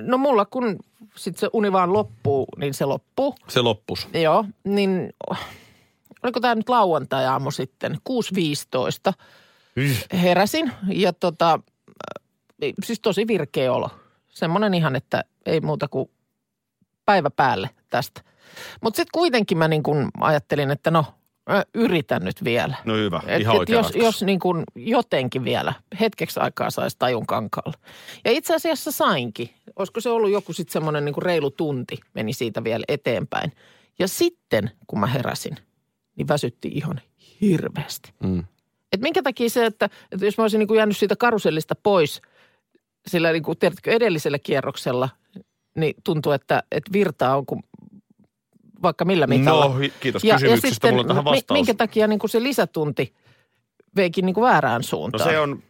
no 0.03 0.19
mulla 0.19 0.45
kun 0.45 0.77
sit 1.17 1.37
se 1.37 1.49
uni 1.53 1.73
vaan 1.73 1.93
loppuu, 1.93 2.47
niin 2.57 2.75
se 2.75 2.85
loppuu. 2.85 3.35
Se 3.49 3.61
loppus. 3.61 4.09
Joo, 4.15 4.45
niin 4.65 5.13
oliko 6.23 6.41
tämä 6.41 6.55
nyt 6.55 6.69
lauantai-aamu 6.69 7.51
sitten, 7.51 7.93
6.15 9.09 9.13
Yh. 9.77 10.07
heräsin 10.13 10.73
ja 10.93 11.13
tota, 11.13 11.61
siis 12.85 13.01
tosi 13.01 13.27
virkeä 13.27 13.73
olo. 13.73 13.91
Semmoinen 14.29 14.75
ihan, 14.75 14.97
että 14.97 15.25
ei 15.47 15.61
muuta 15.61 15.89
kuin 15.89 16.11
päivä 17.07 17.31
päälle 17.31 17.71
tästä. 17.91 18.21
Mutta 18.81 18.97
sitten 18.97 19.13
kuitenkin 19.13 19.59
mä 19.59 19.69
niin 19.69 19.83
kun 19.83 20.09
ajattelin, 20.21 20.71
että 20.71 20.91
no, 20.91 21.05
mä 21.49 21.65
yritän 21.75 22.25
nyt 22.25 22.45
vielä. 22.45 22.75
No 22.85 22.95
hyvä, 22.95 23.23
Et, 23.27 23.41
ihan 23.41 23.63
et 23.63 23.69
jos, 23.69 23.87
ratkaisu. 23.87 24.07
jos 24.07 24.23
niin 24.23 24.39
kuin 24.39 24.65
jotenkin 24.75 25.45
vielä 25.45 25.73
hetkeksi 26.01 26.41
aikaa 26.41 26.71
saisi 26.71 26.97
tajun 26.99 27.27
kankaalla. 27.27 27.79
Ja 28.25 28.31
itse 28.31 28.55
asiassa 28.55 28.93
sainkin. 28.93 29.51
Olisiko 29.77 30.01
se 30.01 30.11
ollut 30.11 30.31
joku 30.31 30.53
sitten 30.53 30.73
semmoinen 30.73 31.05
niin 31.05 31.23
reilu 31.23 31.51
tunti 31.51 31.99
meni 32.15 32.33
siitä 32.33 32.65
vielä 32.65 32.85
eteenpäin. 32.89 33.53
Ja 33.99 34.09
sitten 34.09 34.71
kun 34.87 35.01
mä 35.01 35.07
heräsin, 35.07 35.57
niin 36.17 36.29
väsytti 36.29 36.69
ihan 36.69 37.01
hirveästi. 37.41 38.13
Mm. 38.23 38.45
Et 38.93 39.01
minkä 39.01 39.23
takia 39.23 39.51
se, 39.51 39.67
että, 39.67 39.89
että 40.13 40.25
jos 40.25 40.39
mä 40.39 40.45
olisin 40.45 40.59
niin 40.59 40.69
kuin 40.69 40.79
jäänyt 40.79 40.97
siitä 40.97 41.17
karusellista 41.17 41.75
pois 41.83 42.23
sillä 43.07 43.33
niin 43.33 43.43
kuin, 43.43 43.59
tiedätkö, 43.59 43.91
edellisellä 43.93 44.39
kierroksella, 44.39 45.09
niin 45.75 45.95
tuntuu, 46.05 46.33
että, 46.33 46.63
että 46.73 46.93
virtaa 46.93 47.37
on 47.37 47.47
kuin 47.47 47.63
vaikka 48.83 49.05
millä 49.05 49.27
mitalla. 49.27 49.65
No, 49.69 49.75
kiitos 50.01 50.23
kysymyksestä. 50.23 50.89
Mulla 50.89 51.01
on 51.01 51.09
tähän 51.09 51.25
vastaus. 51.25 51.57
minkä 51.57 51.75
takia 51.75 52.07
niin 52.07 52.19
kuin 52.19 52.31
se 52.31 52.43
lisätunti 52.43 53.15
veikin 53.97 54.27
niin 54.27 54.35
kuin 54.35 54.45
väärään 54.49 54.79
No 54.81 54.83
suuntaan? 54.83 55.31
se 55.31 55.39
on, 55.39 55.63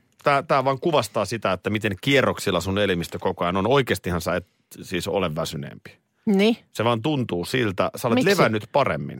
tämä 0.48 0.64
vaan 0.64 0.80
kuvastaa 0.80 1.24
sitä, 1.24 1.52
että 1.52 1.70
miten 1.70 1.96
kierroksilla 2.00 2.60
sun 2.60 2.78
elimistö 2.78 3.18
koko 3.18 3.44
ajan 3.44 3.56
on. 3.56 3.66
Oikeastihan 3.66 4.20
sä 4.20 4.36
et 4.36 4.46
siis 4.82 5.08
ole 5.08 5.34
väsyneempi. 5.34 5.98
Niin. 6.26 6.56
Se 6.72 6.84
vaan 6.84 7.02
tuntuu 7.02 7.44
siltä, 7.44 7.90
sä 7.96 8.08
olet 8.08 8.14
Miksi? 8.14 8.30
levännyt 8.30 8.64
paremmin. 8.72 9.18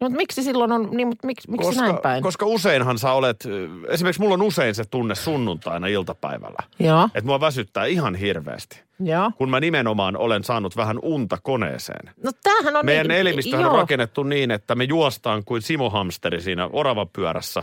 No, 0.00 0.04
mutta 0.08 0.16
miksi 0.16 0.42
silloin 0.42 0.72
on, 0.72 0.88
niin, 0.90 1.08
mutta 1.08 1.26
miksi, 1.26 1.50
miksi 1.50 1.66
koska, 1.66 1.82
näin 1.82 1.98
päin? 2.02 2.22
koska 2.22 2.46
useinhan 2.46 2.98
sä 2.98 3.12
olet, 3.12 3.44
esimerkiksi 3.88 4.22
mulla 4.22 4.34
on 4.34 4.42
usein 4.42 4.74
se 4.74 4.84
tunne 4.84 5.14
sunnuntaina 5.14 5.86
iltapäivällä, 5.86 6.58
Joo, 6.78 7.04
että 7.14 7.26
mua 7.26 7.40
väsyttää 7.40 7.84
ihan 7.84 8.14
hirveästi. 8.14 8.82
Joo. 9.00 9.30
Kun 9.38 9.50
mä 9.50 9.60
nimenomaan 9.60 10.16
olen 10.16 10.44
saanut 10.44 10.76
vähän 10.76 10.98
unta 11.02 11.38
koneeseen. 11.42 12.14
No 12.24 12.30
tämähän 12.42 12.76
on... 12.76 12.86
Meidän 12.86 13.06
niin, 13.06 13.20
elimistöhän 13.20 13.60
joo. 13.60 13.72
on 13.72 13.78
rakennettu 13.78 14.22
niin, 14.22 14.50
että 14.50 14.74
me 14.74 14.84
juostaan 14.84 15.44
kuin 15.44 15.62
Simo 15.62 15.90
Hamsteri 15.90 16.40
siinä 16.40 16.68
oravan 16.72 17.08
pyörässä. 17.08 17.62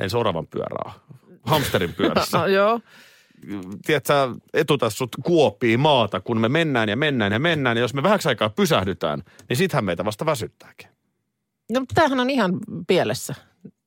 En 0.00 0.10
se 0.10 0.18
oravan 0.18 0.46
pyörää, 0.46 0.92
hamsterin 1.42 1.94
pyörässä. 1.94 2.38
No, 2.42 2.46
joo. 2.46 2.80
tiedätkö, 3.86 4.12
etuta 4.54 4.90
sut 4.90 5.16
kuoppii 5.22 5.76
maata, 5.76 6.20
kun 6.20 6.40
me 6.40 6.48
mennään 6.48 6.88
ja 6.88 6.96
mennään 6.96 7.32
ja 7.32 7.38
mennään. 7.38 7.76
Ja 7.76 7.80
jos 7.80 7.94
me 7.94 8.02
vähäksi 8.02 8.28
aikaa 8.28 8.48
pysähdytään, 8.48 9.22
niin 9.48 9.56
sittenhän 9.56 9.84
meitä 9.84 10.04
vasta 10.04 10.26
väsyttääkin. 10.26 10.88
No 11.70 11.84
tämähän 11.94 12.20
on 12.20 12.30
ihan 12.30 12.58
pielessä. 12.86 13.34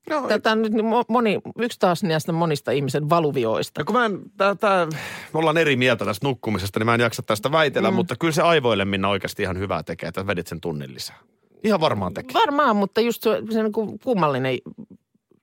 No, 0.10 0.28
Tätä 0.28 0.52
on 0.52 0.62
nyt 0.62 0.74
mo- 0.74 1.06
moni, 1.10 1.40
yksi 1.60 1.80
taas 1.80 2.04
näistä 2.04 2.32
monista 2.32 2.72
ihmisen 2.72 3.10
valuvioista. 3.10 3.82
ja 3.82 3.86
kun 3.86 3.96
mä 3.96 4.06
en, 4.06 4.20
tää, 4.38 4.56
tää, 4.56 4.86
me 5.34 5.40
ollaan 5.40 5.58
eri 5.58 5.76
mieltä 5.76 6.06
tästä 6.06 6.28
nukkumisesta, 6.28 6.80
niin 6.80 6.86
mä 6.86 6.94
en 6.94 7.02
jaksa 7.02 7.24
tästä 7.24 7.52
väitellä, 7.52 7.92
mm. 7.92 7.96
mutta 7.96 8.16
kyllä 8.20 8.34
se 8.34 8.42
aivoille 8.42 8.86
minna 8.86 9.10
oikeasti 9.10 9.44
ihan 9.44 9.60
hyvää 9.60 9.84
tekee, 9.84 10.10
että 10.10 10.28
vedit 10.28 10.48
sen 10.48 10.62
tunnin 10.62 10.94
lisää. 10.94 11.20
Ihan 11.64 11.80
varmaan 11.80 12.14
teki. 12.14 12.34
Varmaan, 12.34 12.76
mutta 12.76 13.02
just 13.02 13.24
se, 13.24 13.42
se 13.50 13.64
niin 13.64 13.72
kuin 13.72 14.00
kummallinen 14.00 14.58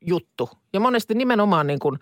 juttu. 0.01 0.51
Ja 0.73 0.81
monesti 0.81 1.15
nimenomaan 1.15 1.67
niin 1.67 1.79
kuin 1.79 1.99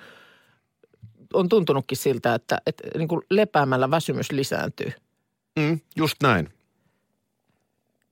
on 1.35 1.49
tuntunutkin 1.49 1.99
siltä, 1.99 2.35
että, 2.35 2.59
että 2.67 2.99
niin 2.99 3.09
kuin 3.09 3.23
lepäämällä 3.31 3.90
väsymys 3.90 4.33
lisääntyy. 4.33 4.93
Mm, 5.59 5.81
just 5.97 6.17
näin. 6.23 6.49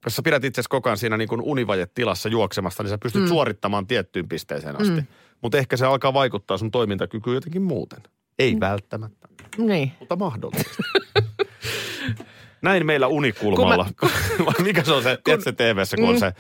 Jos 0.05 0.17
sä 0.17 0.23
pidät 0.23 0.45
itse 0.45 0.63
koko 0.69 0.89
ajan 0.89 0.99
siinä 0.99 1.17
niin 1.17 1.29
kuin 1.29 1.41
univajetilassa 1.43 2.29
juoksemasta, 2.29 2.83
niin 2.83 2.91
sä 2.91 2.99
pystyt 2.99 3.23
mm. 3.23 3.29
suorittamaan 3.29 3.87
tiettyyn 3.87 4.29
pisteeseen 4.29 4.81
asti. 4.81 5.01
Mm. 5.01 5.07
Mutta 5.43 5.59
ehkä 5.59 5.77
se 5.77 5.87
alkaa 5.87 6.15
vaikuttaa 6.15 6.59
sun 6.59 6.71
toimintakykyyn 6.71 7.35
jotenkin 7.35 7.63
muuten. 7.63 8.03
Ei 8.39 8.55
mm. 8.55 8.61
välttämättä, 8.61 9.29
Niin. 9.59 9.93
mutta 10.01 10.17
mahdollisesti. 10.17 10.83
Näin 12.63 12.87
meillä 12.87 13.07
unikulmalla. 13.07 13.87
Vai 14.47 14.55
Mikä 14.63 14.85
se 14.85 14.93
on 14.93 15.03
se, 15.03 15.19
kun, 15.25 15.43
se 15.43 15.53
TV-ssä, 15.53 15.97
kun 15.97 16.09
on 16.09 16.15
Mm. 16.15 16.19
se 16.19 16.33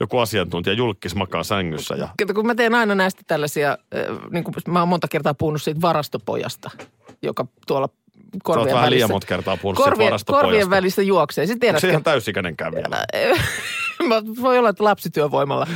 joku 0.00 0.18
asiantuntija 0.18 0.74
julkis 0.74 1.14
makaa 1.14 1.42
sängyssä 1.42 1.94
ja 1.94 2.08
Kato, 2.18 2.34
kun 2.34 2.46
mä 2.46 2.54
teen 2.54 2.74
aina 2.74 2.94
näistä 2.94 3.22
tällaisia, 3.26 3.70
äh, 3.70 4.30
niin 4.30 4.44
kuin 4.44 4.54
mä 4.68 4.78
oon 4.78 4.88
monta 4.88 5.08
kertaa 5.08 5.34
puhunut 5.34 5.62
siitä 5.62 5.80
varastopojasta, 5.80 6.70
joka 7.22 7.46
tuolla 7.66 7.88
korvien 8.42 8.74
vähän 8.74 8.90
liian 8.90 9.10
monta 9.10 9.26
kertaa 9.26 9.56
puhunut 9.56 9.84
korvien, 9.84 10.12
korvien 10.26 10.70
välissä 10.70 11.02
juoksee. 11.02 11.46
Sitten 11.46 11.68
Onko 11.68 11.80
se 11.80 11.88
ihan 11.88 12.04
täysikäinenkään 12.04 12.74
vielä? 12.74 13.06
Voi 14.42 14.58
olla, 14.58 14.68
että 14.68 14.84
lapsityövoimalla 14.84 15.66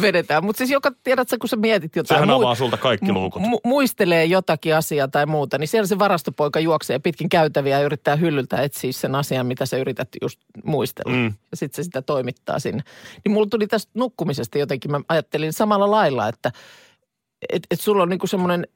vedetään. 0.00 0.44
Mutta 0.44 0.58
siis 0.58 0.70
joka, 0.70 0.92
tiedätkö, 1.04 1.36
kun 1.40 1.48
sä 1.48 1.56
mietit 1.56 1.96
jotain. 1.96 2.18
Sehän 2.18 2.28
muu- 2.28 2.42
avaa 2.42 2.54
sulta 2.54 2.76
kaikki 2.76 3.12
luukut. 3.12 3.42
mu- 3.42 3.60
muistelee 3.64 4.24
jotakin 4.24 4.76
asiaa 4.76 5.08
tai 5.08 5.26
muuta, 5.26 5.58
niin 5.58 5.68
siellä 5.68 5.86
se 5.86 5.98
varastopoika 5.98 6.60
juoksee 6.60 6.98
pitkin 6.98 7.28
käytäviä 7.28 7.78
ja 7.78 7.84
yrittää 7.84 8.16
hyllyltä 8.16 8.62
etsiä 8.62 8.92
sen 8.92 9.14
asian, 9.14 9.46
mitä 9.46 9.66
sä 9.66 9.76
yrität 9.76 10.08
just 10.22 10.40
muistella. 10.64 11.16
Mm. 11.16 11.26
Ja 11.50 11.56
sitten 11.56 11.76
se 11.76 11.82
sitä 11.82 12.02
toimittaa 12.02 12.58
sinne. 12.58 12.82
Niin 13.24 13.32
mulla 13.32 13.48
tuli 13.50 13.66
tästä 13.66 13.92
nukkumisesta 13.94 14.58
jotenkin, 14.58 14.90
mä 14.90 15.00
ajattelin 15.08 15.52
samalla 15.52 15.90
lailla, 15.90 16.28
että 16.28 16.52
et, 17.52 17.62
et 17.70 17.80
sulla 17.80 18.02
on 18.02 18.08
niinku 18.08 18.26
semmoinen, 18.26 18.66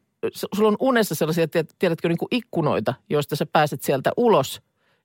sulla 0.55 0.69
on 0.69 0.77
unessa 0.81 1.15
sellaisia, 1.15 1.49
tiedät- 1.49 1.75
tiedätkö, 1.79 2.09
niinku 2.09 2.29
ikkunoita, 2.31 2.95
joista 3.11 3.37
sä 3.37 3.47
pääset 3.47 3.83
sieltä 3.83 4.11
ulos 4.17 4.63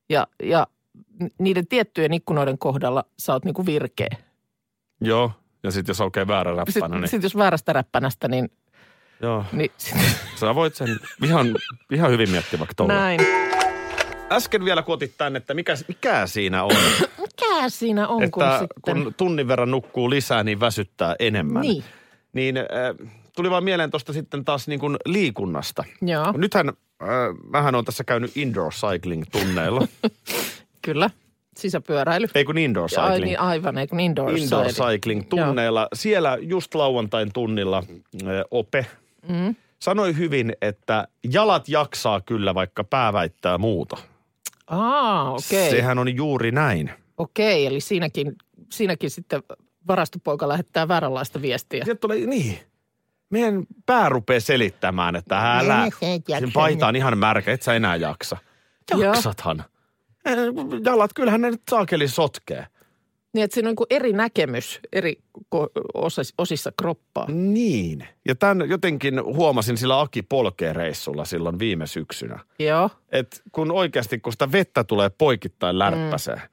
ja, 0.10 0.27
ja 0.43 0.67
niiden 1.39 1.67
tiettyjen 1.67 2.13
ikkunoiden 2.13 2.58
kohdalla 2.58 3.03
sä 3.20 3.34
oot 3.34 3.46
niinku 3.46 3.65
virkeä. 3.65 4.17
Joo, 5.01 5.32
ja 5.63 5.72
sitten 5.72 5.89
jos 5.93 6.01
aukeaa 6.01 6.27
väärä 6.27 6.51
räppänä, 6.51 6.72
Sitten 6.74 6.91
niin 6.91 7.08
sit 7.08 7.24
jos 7.24 7.36
väärästä 7.38 7.74
räppänästä, 7.74 8.27
niin, 8.27 8.51
joo. 9.22 9.46
niin 9.51 9.72
sit, 9.77 9.96
Sä 10.39 10.55
voit 10.55 10.75
sen 10.75 11.00
ihan, 11.24 11.55
ihan 11.91 12.12
hyvin 12.12 12.29
miettiä 12.29 12.60
vaikka 12.60 12.74
tuolla. 12.77 12.93
näin. 12.93 13.22
Äsken 14.32 14.65
vielä 14.65 14.82
kuotit 14.82 15.13
tänne, 15.17 15.38
että 15.38 15.53
mikä, 15.53 15.74
mikä 15.88 16.27
siinä 16.27 16.63
on, 16.63 16.72
Mikä 17.22 17.70
siinä 17.70 18.08
on, 18.08 18.32
kun 18.32 18.43
että 18.43 18.60
sitten... 18.60 19.03
kun 19.03 19.13
tunnin 19.13 19.48
verran 19.48 19.72
nukkuu 19.72 20.10
lisää, 20.10 20.43
niin 20.43 20.60
väsyttää 20.60 21.15
enemmän. 21.20 21.62
Niin, 21.62 21.84
Niin 22.34 22.58
äh, 22.58 23.12
tuli 23.35 23.49
vaan 23.49 23.63
mieleen 23.63 23.91
tuosta 23.91 24.13
sitten 24.13 24.45
taas 24.45 24.67
niin 24.67 24.79
kuin 24.79 24.97
liikunnasta. 25.05 25.83
joo, 26.01 26.31
Nythän 26.37 26.69
äh, 26.69 27.07
mähän 27.49 27.75
on 27.75 27.85
tässä 27.85 28.03
käynyt 28.03 28.37
indoor 28.37 28.71
cycling 28.73 29.23
tunneilla. 29.31 29.87
kyllä. 30.85 31.09
Sisäpyöräily. 31.57 32.27
Ei 32.35 32.45
kun 32.45 32.57
indoor 32.57 32.89
Ai 32.97 33.05
cycling. 33.09 33.25
niin, 33.25 33.39
aivan, 33.39 33.77
ei 33.77 33.87
kun 33.87 33.99
indoor, 33.99 34.37
Indoor 34.37 34.65
cycling. 34.67 34.89
cycling 34.91 35.29
tunneilla. 35.29 35.87
Siellä 35.93 36.37
just 36.41 36.75
lauantain 36.75 37.33
tunnilla 37.33 37.77
äh, 38.23 38.27
Ope 38.51 38.85
Mm. 39.29 39.55
sanoi 39.79 40.17
hyvin, 40.17 40.53
että 40.61 41.07
jalat 41.31 41.69
jaksaa 41.69 42.21
kyllä, 42.21 42.55
vaikka 42.55 42.83
pää 42.83 43.13
väittää 43.13 43.57
muuta. 43.57 43.97
Aa, 44.67 45.31
okei. 45.31 45.67
Okay. 45.67 45.69
Sehän 45.79 45.99
on 45.99 46.15
juuri 46.15 46.51
näin. 46.51 46.91
Okei, 47.17 47.65
eli 47.65 47.79
siinäkin, 47.79 48.35
siinäkin 48.71 49.09
sitten 49.09 49.43
varastopoika 49.87 50.47
lähettää 50.47 50.87
vääränlaista 50.87 51.41
viestiä. 51.41 51.85
Tulee, 52.01 52.17
niin. 52.19 52.57
Meidän 53.33 53.63
pää 53.85 54.09
rupeaa 54.09 54.39
selittämään, 54.39 55.15
että 55.15 55.57
älä, 55.57 55.89
sen 56.39 56.51
paita 56.53 56.87
on 56.87 56.95
ihan 56.95 57.17
märkä, 57.17 57.51
et 57.51 57.61
sä 57.61 57.73
enää 57.73 57.95
jaksa. 57.95 58.37
Jaksathan. 58.97 59.63
Eh, 60.25 60.37
Jalat, 60.85 61.13
kyllähän 61.13 61.41
ne 61.41 61.51
nyt 61.51 61.61
saakeli 61.69 62.07
sotkee. 62.07 62.67
Niin, 63.33 63.43
että 63.43 63.53
siinä 63.53 63.69
on 63.69 63.75
niin 63.79 63.87
eri 63.99 64.13
näkemys 64.13 64.79
eri 64.93 65.23
osissa 66.37 66.71
kroppaa. 66.77 67.25
Niin. 67.31 68.07
Ja 68.27 68.35
tämän 68.35 68.69
jotenkin 68.69 69.23
huomasin 69.23 69.77
sillä 69.77 70.01
Aki 70.01 70.21
Polkeen-reissulla 70.21 71.25
silloin 71.25 71.59
viime 71.59 71.87
syksynä. 71.87 72.39
Joo, 72.59 72.89
Että 73.11 73.37
kun 73.51 73.71
oikeasti, 73.71 74.19
kun 74.19 74.33
sitä 74.33 74.51
vettä 74.51 74.83
tulee 74.83 75.09
poikittain 75.09 75.79
lärppäseen 75.79 76.37
mm. 76.37 76.47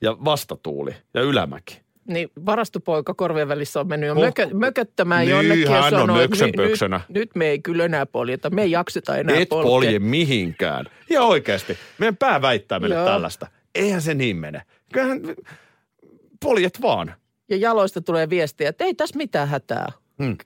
ja 0.00 0.16
vastatuuli 0.24 0.94
ja 1.14 1.22
ylämäki. 1.22 1.85
Niin 2.06 2.28
varastopoika 2.46 3.14
korvien 3.14 3.48
välissä 3.48 3.80
on 3.80 3.88
mennyt 3.88 4.06
jo 4.08 4.12
Oh. 4.14 4.20
mökö, 4.24 4.48
mököttämään 4.54 5.20
Niin, 5.20 5.30
jonnekin 5.30 5.62
ja 5.74 5.90
sanoo, 5.90 6.02
että 6.02 6.28
möksönpöksönä. 6.28 7.00
nyt, 7.08 7.14
nyt, 7.18 7.30
me 7.34 7.46
ei 7.46 7.58
kyllä 7.58 7.84
enää 7.84 8.06
poljeta, 8.06 8.50
me 8.50 8.62
ei 8.62 8.70
jakseta 8.70 9.16
enää 9.16 9.36
Et 9.36 9.48
polkea. 9.48 9.68
polje 9.70 9.98
mihinkään. 9.98 10.86
Ja 11.10 11.22
oikeasti, 11.22 11.78
meidän 11.98 12.16
pää 12.16 12.42
väittää 12.42 12.80
meille 12.80 12.94
Joo. 12.94 13.04
tällaista. 13.06 13.46
Eihän 13.74 14.02
se 14.02 14.14
niin 14.14 14.36
mene. 14.36 14.62
Kyllähän 14.92 15.20
poljet 16.42 16.82
vaan. 16.82 17.14
Ja 17.48 17.56
jaloista 17.56 18.00
tulee 18.00 18.30
viestiä, 18.30 18.68
että 18.68 18.84
ei 18.84 18.94
tässä 18.94 19.16
mitään 19.16 19.48
hätää. 19.48 19.92
Hmm. 20.22 20.36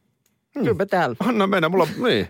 Kyllä 0.54 0.74
me 0.74 0.86
täällä. 0.86 1.16
Anna 1.20 1.46
mennä, 1.46 1.68
mulla 1.68 1.88
niin. 2.08 2.28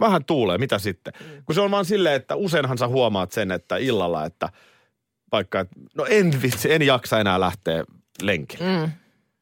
Vähän 0.00 0.24
tuulee, 0.24 0.58
mitä 0.58 0.78
sitten? 0.78 1.12
Kun 1.44 1.54
se 1.54 1.60
on 1.60 1.70
vaan 1.70 1.84
silleen, 1.84 2.14
että 2.14 2.34
useinhan 2.34 2.78
sä 2.78 2.88
huomaat 2.88 3.32
sen, 3.32 3.50
että 3.50 3.76
illalla, 3.76 4.24
että 4.26 4.48
vaikka, 5.32 5.66
no 5.94 6.06
en 6.10 6.42
vitsi, 6.42 6.72
en 6.72 6.82
jaksa 6.82 7.20
enää 7.20 7.40
lähteä 7.40 7.84
lenkille. 8.22 8.78
Mm. 8.78 8.92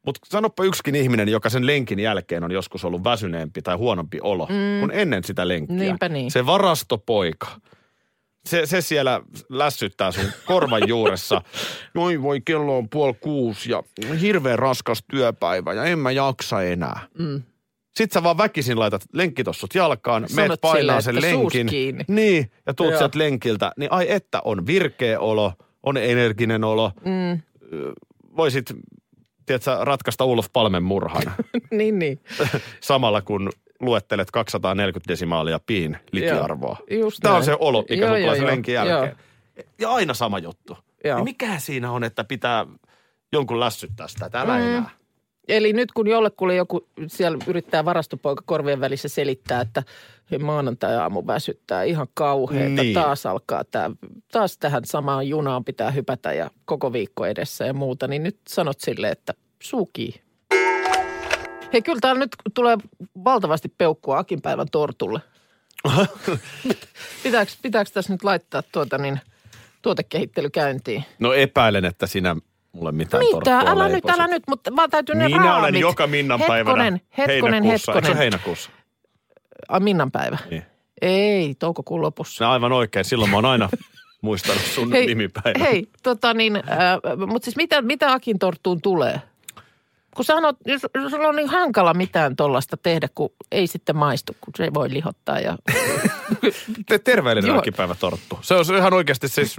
Mutta 0.06 0.20
sanoppa 0.24 0.64
yksikin 0.64 0.94
ihminen, 0.94 1.28
joka 1.28 1.50
sen 1.50 1.66
lenkin 1.66 1.98
jälkeen 1.98 2.44
on 2.44 2.52
joskus 2.52 2.84
ollut 2.84 3.04
väsyneempi 3.04 3.62
tai 3.62 3.76
huonompi 3.76 4.18
olo 4.22 4.46
mm. 4.46 4.80
kuin 4.80 4.90
ennen 4.90 5.24
sitä 5.24 5.48
lenkkiä. 5.48 5.76
Niinpä 5.76 6.08
niin. 6.08 6.30
Se 6.30 6.46
varastopoika. 6.46 7.46
Se, 8.46 8.66
se 8.66 8.80
siellä 8.80 9.20
lässyttää 9.48 10.12
sun 10.12 10.24
korvan 10.44 10.88
juuressa. 10.88 11.42
Voi 11.94 12.22
voi, 12.22 12.40
kello 12.40 12.78
on 12.78 12.88
puoli 12.88 13.14
kuusi 13.20 13.70
ja 13.70 13.82
hirveän 14.20 14.58
raskas 14.58 15.04
työpäivä 15.10 15.72
ja 15.72 15.84
en 15.84 15.98
mä 15.98 16.10
jaksa 16.10 16.62
enää. 16.62 17.00
Mm. 17.18 17.42
Sitten 17.96 18.20
sä 18.20 18.22
vaan 18.22 18.38
väkisin 18.38 18.78
laitat 18.78 19.02
lenkkitossut 19.12 19.74
jalkaan, 19.74 20.28
Sanot 20.28 20.48
meet 20.48 20.60
painaa 20.60 21.00
sen 21.00 21.20
lenkin. 21.20 22.04
Niin, 22.08 22.50
ja 22.66 22.74
tuut 22.74 22.90
Joo. 22.90 22.98
sieltä 22.98 23.18
lenkiltä. 23.18 23.72
Niin 23.76 23.92
ai 23.92 24.12
että, 24.12 24.40
on 24.44 24.66
virkeä 24.66 25.20
olo, 25.20 25.52
on 25.82 25.96
energinen 25.96 26.64
olo. 26.64 26.92
Mm. 27.04 27.42
Voisit, 28.36 28.72
tiedätkö, 29.46 29.76
ratkaista 29.80 30.24
Ulof 30.24 30.46
Palmen 30.52 30.82
murhan 30.82 31.22
niin, 31.70 31.98
niin. 31.98 32.20
samalla 32.80 33.22
kun 33.22 33.50
luettelet 33.80 34.30
240 34.30 35.08
desimaalia 35.12 35.60
piin 35.66 35.96
likiarvoa. 36.12 36.76
Joo, 36.90 37.00
just 37.00 37.18
Tämä 37.22 37.34
on 37.34 37.38
näin. 37.38 37.44
se 37.44 37.56
olo, 37.60 37.84
mikä 37.90 37.94
Joo, 37.94 38.06
sulla 38.08 38.18
joo, 38.18 38.24
tulee 38.26 38.36
sen 38.36 38.42
joo. 38.42 38.50
lenkin 38.50 38.74
jälkeen. 38.74 39.16
Ja 39.80 39.90
aina 39.92 40.14
sama 40.14 40.38
juttu. 40.38 40.78
Joo. 41.04 41.16
Niin 41.16 41.24
mikä 41.24 41.58
siinä 41.58 41.90
on, 41.90 42.04
että 42.04 42.24
pitää 42.24 42.66
jonkun 43.32 43.60
lässyttää 43.60 44.08
sitä, 44.08 44.26
että 44.26 44.40
älä 44.40 44.58
Mm. 44.58 44.62
enää. 44.64 44.90
Eli 45.48 45.72
nyt 45.72 45.92
kun 45.92 46.08
jollekulle 46.08 46.54
joku 46.54 46.88
siellä 47.06 47.38
yrittää 47.46 47.84
varastopoika 47.84 48.42
korvien 48.46 48.80
välissä 48.80 49.08
selittää, 49.08 49.60
että 49.60 49.82
maanantai-aamu 50.42 51.26
väsyttää 51.26 51.82
ihan 51.82 52.06
kauheeta, 52.14 52.82
Niin. 52.82 52.94
taas 52.94 53.26
alkaa 53.26 53.64
tämä, 53.64 53.90
taas 54.32 54.58
tähän 54.58 54.84
samaan 54.84 55.28
junaan 55.28 55.64
pitää 55.64 55.90
hypätä 55.90 56.32
ja 56.32 56.50
koko 56.64 56.92
viikko 56.92 57.26
edessä 57.26 57.64
ja 57.66 57.74
muuta, 57.74 58.08
niin 58.08 58.22
nyt 58.22 58.36
sanot 58.48 58.80
sille, 58.80 59.08
että 59.08 59.34
suki. 59.62 60.20
Hei, 61.72 61.82
kyllä 61.82 62.00
täällä 62.00 62.18
nyt 62.18 62.30
tulee 62.54 62.76
valtavasti 63.24 63.68
peukkua 63.78 64.18
Akin 64.18 64.42
päivän 64.42 64.68
tortulle. 64.72 65.20
pitääkö, 67.22 67.52
pitääkö 67.62 67.90
tässä 67.94 68.12
nyt 68.12 68.24
laittaa 68.24 68.62
tuota 68.72 68.98
niin, 68.98 69.20
tuotekehittely 69.82 70.50
käyntiin? 70.50 71.04
No 71.18 71.32
epäilen, 71.32 71.84
että 71.84 72.06
sinä 72.06 72.36
mulle 72.74 72.92
mitään 72.92 73.22
Mitä? 73.34 73.58
Älä 73.58 73.88
nyt, 73.88 74.10
älä 74.10 74.26
nyt, 74.26 74.42
mutta 74.48 74.76
vaan 74.76 74.90
täytyy 74.90 75.14
ne 75.14 75.24
Minä 75.24 75.44
raamit. 75.44 75.58
olen 75.60 75.80
joka 75.80 76.06
Minnan 76.06 76.40
päivänä 76.46 76.84
hetkonen, 76.84 77.00
hetkonen, 77.18 77.62
heinäkuussa. 77.62 77.92
Eikö 77.92 78.06
se 78.06 78.08
hetkonen. 78.08 78.16
heinäkuussa? 78.18 78.70
Ai 79.68 79.80
Minnan 79.80 80.10
päivä? 80.10 80.38
Niin. 80.50 80.62
Ei, 81.02 81.54
toukokuun 81.54 82.02
lopussa. 82.02 82.46
On 82.46 82.52
aivan 82.52 82.72
oikein. 82.72 83.04
Silloin 83.04 83.30
mä 83.30 83.36
oon 83.36 83.44
aina 83.44 83.68
muistanut 84.22 84.62
sun 84.62 84.92
hei, 84.92 85.06
nimipäivän. 85.06 85.60
Hei, 85.60 85.88
tota 86.02 86.34
niin, 86.34 86.56
äh, 86.56 86.62
mutta 87.26 87.44
siis 87.44 87.56
mitä, 87.56 87.82
mitä 87.82 88.12
Akin 88.12 88.38
torttuun 88.38 88.82
tulee? 88.82 89.20
Kun 90.16 90.24
sanot, 90.24 90.56
jos, 90.66 90.82
jos 90.94 91.12
sulla 91.12 91.28
on 91.28 91.36
niin 91.36 91.48
hankala 91.48 91.94
mitään 91.94 92.36
tollasta 92.36 92.76
tehdä, 92.76 93.08
kun 93.14 93.30
ei 93.52 93.66
sitten 93.66 93.96
maistu, 93.96 94.36
kun 94.40 94.52
se 94.56 94.74
voi 94.74 94.92
lihottaa 94.92 95.40
ja... 95.40 95.58
Te 96.88 96.98
terveellinen 96.98 97.48
Joo. 97.48 97.56
arkipäivä 97.56 97.94
torttu. 97.94 98.38
Se 98.42 98.54
on 98.54 98.64
ihan 98.76 98.92
oikeasti 98.92 99.28
siis, 99.28 99.56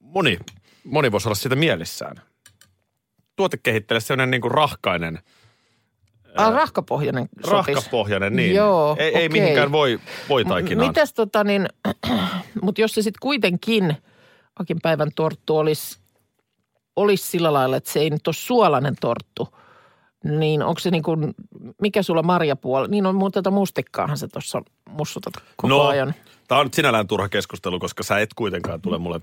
moni, 0.00 0.38
moni 0.84 1.12
voisi 1.12 1.28
olla 1.28 1.34
siitä 1.34 1.56
mielissään. 1.56 2.16
Tuotekehittele 3.36 4.00
sellainen 4.00 4.30
niin 4.30 4.40
kuin 4.40 4.50
rahkainen, 4.50 5.18
Ah, 6.36 6.52
rahkapohjainen 6.54 7.28
sopis. 7.44 7.74
rahkapohjainen, 7.74 8.36
niin. 8.36 8.54
Joo, 8.54 8.96
ei, 8.98 9.06
ei 9.06 9.26
okei. 9.26 9.28
mihinkään 9.28 9.72
voi, 9.72 10.00
voi 10.28 10.44
taikinaan. 10.44 10.88
Mitäs 10.88 11.12
tota 11.12 11.44
niin, 11.44 11.68
mutta 12.62 12.80
jos 12.80 12.94
se 12.94 13.02
sitten 13.02 13.20
kuitenkin 13.22 13.96
Akin 14.58 14.78
päivän 14.82 15.08
torttu 15.16 15.58
olisi 15.58 15.98
olisi 16.96 17.26
sillä 17.26 17.52
lailla, 17.52 17.76
että 17.76 17.92
se 17.92 18.00
ei 18.00 18.10
nyt 18.10 18.26
ole 18.28 18.34
suolainen 18.34 18.94
torttu, 19.00 19.48
niin 20.24 20.62
onko 20.62 20.78
se 20.80 20.90
niin 20.90 21.02
kuin, 21.02 21.34
mikä 21.80 22.02
sulla 22.02 22.22
marjapuoli? 22.22 22.88
Niin 22.88 23.06
on 23.06 23.14
muuta 23.14 23.42
tätä 23.42 23.50
mustikkaahan 23.50 24.18
se 24.18 24.28
tuossa 24.28 24.62
mussutat 24.88 25.34
koko 25.56 25.68
No, 25.68 25.82
ajan. 25.86 26.14
tämä 26.48 26.60
on 26.60 26.66
nyt 26.66 26.74
sinällään 26.74 27.06
turha 27.06 27.28
keskustelu, 27.28 27.78
koska 27.78 28.02
sä 28.02 28.18
et 28.18 28.34
kuitenkaan 28.34 28.80
tule 28.80 28.98
mulle 28.98 29.20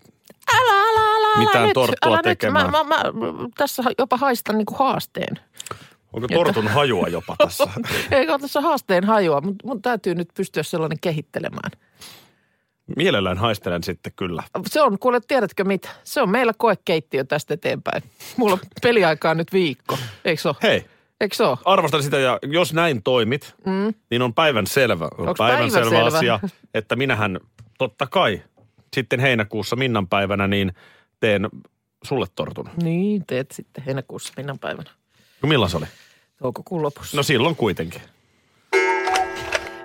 älä 0.54 0.78
mitään 1.38 1.65
nyt, 1.65 1.74
torttua 1.74 2.12
älä 2.12 2.21
tekemään. 2.24 2.65
Nyt. 2.65 2.71
Mä, 2.71 2.83
mä, 2.83 3.03
mä, 3.03 3.50
tässä 3.57 3.83
jopa 3.98 4.17
haistan 4.17 4.57
niin 4.57 4.65
kuin 4.65 4.79
haasteen. 4.79 5.39
Onko 6.13 6.27
tortun 6.27 6.67
hajua 6.67 7.07
jopa 7.07 7.36
tässä? 7.38 7.67
Ei 8.12 8.29
ole 8.29 8.39
tässä 8.39 8.62
haasteen 8.62 9.03
hajua, 9.03 9.41
mutta 9.41 9.67
mun 9.67 9.81
täytyy 9.81 10.15
nyt 10.15 10.29
pystyä 10.33 10.63
sellainen 10.63 10.98
kehittelemään. 11.01 11.71
Mielellään 12.95 13.38
haistelen 13.38 13.83
sitten 13.83 14.13
kyllä. 14.15 14.43
Se 14.67 14.81
on, 14.81 15.00
kuule, 15.00 15.19
tiedätkö 15.27 15.63
mitä? 15.63 15.89
Se 16.03 16.21
on 16.21 16.29
meillä 16.29 16.53
koekeittiö 16.57 17.24
tästä 17.24 17.53
eteenpäin. 17.53 18.03
Mulla 18.38 18.53
on 18.53 18.59
peliaikaa 18.81 19.36
nyt 19.36 19.53
viikko, 19.53 19.98
eikö 20.25 20.41
se 20.41 20.48
ole? 20.48 20.55
Hei, 20.63 20.86
Eikö 21.21 21.36
se 21.36 21.43
ole? 21.43 21.57
arvostan 21.65 22.03
sitä 22.03 22.19
ja 22.19 22.39
jos 22.43 22.74
näin 22.74 23.03
toimit, 23.03 23.55
mm. 23.65 23.93
niin 24.09 24.21
on 24.21 24.33
päivän 24.33 24.67
selvä, 24.67 25.07
Onks 25.17 25.38
päivän 25.38 25.71
selvä 25.71 26.05
asia, 26.05 26.39
että 26.74 26.95
minähän 26.95 27.39
totta 27.77 28.07
kai 28.07 28.41
sitten 28.93 29.19
heinäkuussa 29.19 29.75
Minnan 29.75 30.07
päivänä 30.07 30.48
niin 30.48 30.74
teen 31.19 31.49
sulle 32.03 32.25
tortun. 32.35 32.69
Niin, 32.83 33.25
teet 33.27 33.51
sitten 33.51 33.83
heinäkuussa 33.83 34.33
minnan 34.38 34.59
päivänä. 34.59 34.91
No 35.41 35.49
Milloin 35.49 35.71
se 35.71 35.77
oli? 35.77 35.85
Toukokuun 36.39 36.81
lopussa. 36.81 37.17
No 37.17 37.23
silloin 37.23 37.55
kuitenkin. 37.55 38.01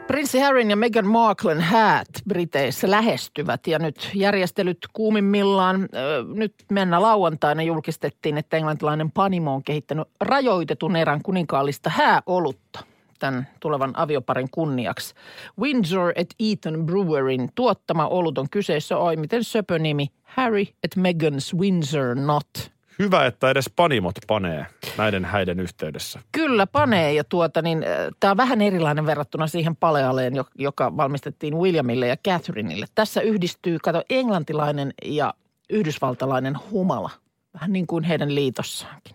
Prinssi 0.06 0.38
Harryn 0.38 0.70
ja 0.70 0.76
Meghan 0.76 1.06
Marklen 1.06 1.60
häät 1.60 2.08
Briteissä 2.28 2.90
lähestyvät 2.90 3.66
ja 3.66 3.78
nyt 3.78 4.10
järjestelyt 4.14 4.78
kuumimmillaan. 4.92 5.88
Nyt 6.34 6.54
mennä 6.70 7.02
lauantaina 7.02 7.62
julkistettiin, 7.62 8.38
että 8.38 8.56
englantilainen 8.56 9.10
Panimo 9.10 9.54
on 9.54 9.64
kehittänyt 9.64 10.08
rajoitetun 10.20 10.96
erän 10.96 11.22
kuninkaallista 11.22 11.90
hääolutta 11.90 12.84
tämän 13.18 13.48
tulevan 13.60 13.96
avioparin 13.96 14.48
kunniaksi. 14.50 15.14
Windsor 15.60 16.12
et 16.16 16.34
Eton 16.52 16.86
Brewerin 16.86 17.48
tuottama 17.54 18.06
olut 18.06 18.38
on 18.38 18.46
kyseessä. 18.50 18.96
Oi, 18.96 19.16
miten 19.16 19.44
söpö 19.44 19.78
nimi. 19.78 20.06
Harry 20.22 20.60
et 20.60 20.96
Meghan's 20.96 21.58
Windsor 21.58 22.14
Not. 22.14 22.74
Hyvä, 22.98 23.26
että 23.26 23.50
edes 23.50 23.70
panimot 23.76 24.14
panee 24.26 24.66
näiden 24.98 25.24
häiden 25.24 25.60
yhteydessä. 25.60 26.20
Kyllä 26.32 26.66
panee 26.66 27.12
ja 27.12 27.24
tuota 27.24 27.62
niin, 27.62 27.84
tämä 28.20 28.30
on 28.30 28.36
vähän 28.36 28.60
erilainen 28.60 29.06
verrattuna 29.06 29.46
siihen 29.46 29.76
palealeen, 29.76 30.36
jo- 30.36 30.48
joka 30.58 30.96
valmistettiin 30.96 31.54
Williamille 31.54 32.06
ja 32.06 32.16
Catherineille. 32.16 32.86
Tässä 32.94 33.20
yhdistyy, 33.20 33.78
kato, 33.78 34.02
englantilainen 34.10 34.92
ja 35.04 35.34
yhdysvaltalainen 35.70 36.58
humala. 36.70 37.10
Vähän 37.54 37.72
niin 37.72 37.86
kuin 37.86 38.04
heidän 38.04 38.34
liitossaankin. 38.34 39.14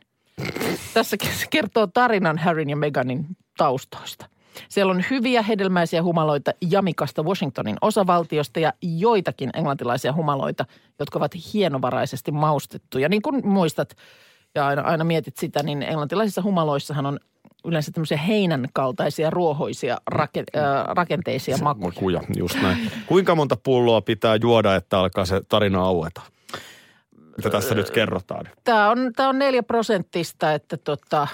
Tässä 0.93 1.17
kertoo 1.49 1.87
tarinan 1.87 2.37
Harryn 2.37 2.69
ja 2.69 2.75
Meghanin 2.75 3.25
taustoista. 3.59 4.25
Siellä 4.69 4.91
on 4.91 5.03
hyviä 5.09 5.41
hedelmäisiä 5.41 6.03
humaloita 6.03 6.51
Jamikasta 6.71 7.23
Washingtonin 7.23 7.77
osavaltiosta 7.81 8.59
ja 8.59 8.73
joitakin 8.81 9.49
englantilaisia 9.53 10.13
humaloita, 10.13 10.65
jotka 10.99 11.19
ovat 11.19 11.31
hienovaraisesti 11.53 12.31
maustettuja. 12.31 13.09
Niin 13.09 13.21
kuin 13.21 13.47
muistat 13.47 13.95
ja 14.55 14.67
aina, 14.67 14.81
aina 14.81 15.03
mietit 15.03 15.37
sitä, 15.37 15.63
niin 15.63 15.83
englantilaisissa 15.83 16.41
humaloissahan 16.41 17.05
on 17.05 17.19
yleensä 17.65 17.91
tämmöisiä 17.91 18.17
heinän 18.17 18.67
kaltaisia 18.73 19.29
ruohoisia 19.29 19.97
rake, 20.07 20.43
äh, 20.55 20.85
rakenteisia 20.87 21.57
makuja. 21.57 21.87
Makuja, 21.87 22.21
just 22.37 22.61
näin. 22.61 22.91
Kuinka 23.05 23.35
monta 23.35 23.57
pulloa 23.63 24.01
pitää 24.01 24.37
juoda, 24.41 24.75
että 24.75 24.99
alkaa 24.99 25.25
se 25.25 25.41
tarina 25.49 25.83
aueta? 25.83 26.21
Mitä 27.37 27.49
tässä 27.49 27.75
nyt 27.75 27.89
kerrotaan? 27.89 28.45
Tämä 28.63 28.89
on, 28.89 29.11
tämä 29.15 29.29
on 29.29 29.39
neljä 29.39 29.63
prosenttista, 29.63 30.53
että 30.53 30.77
tota, 30.77 31.27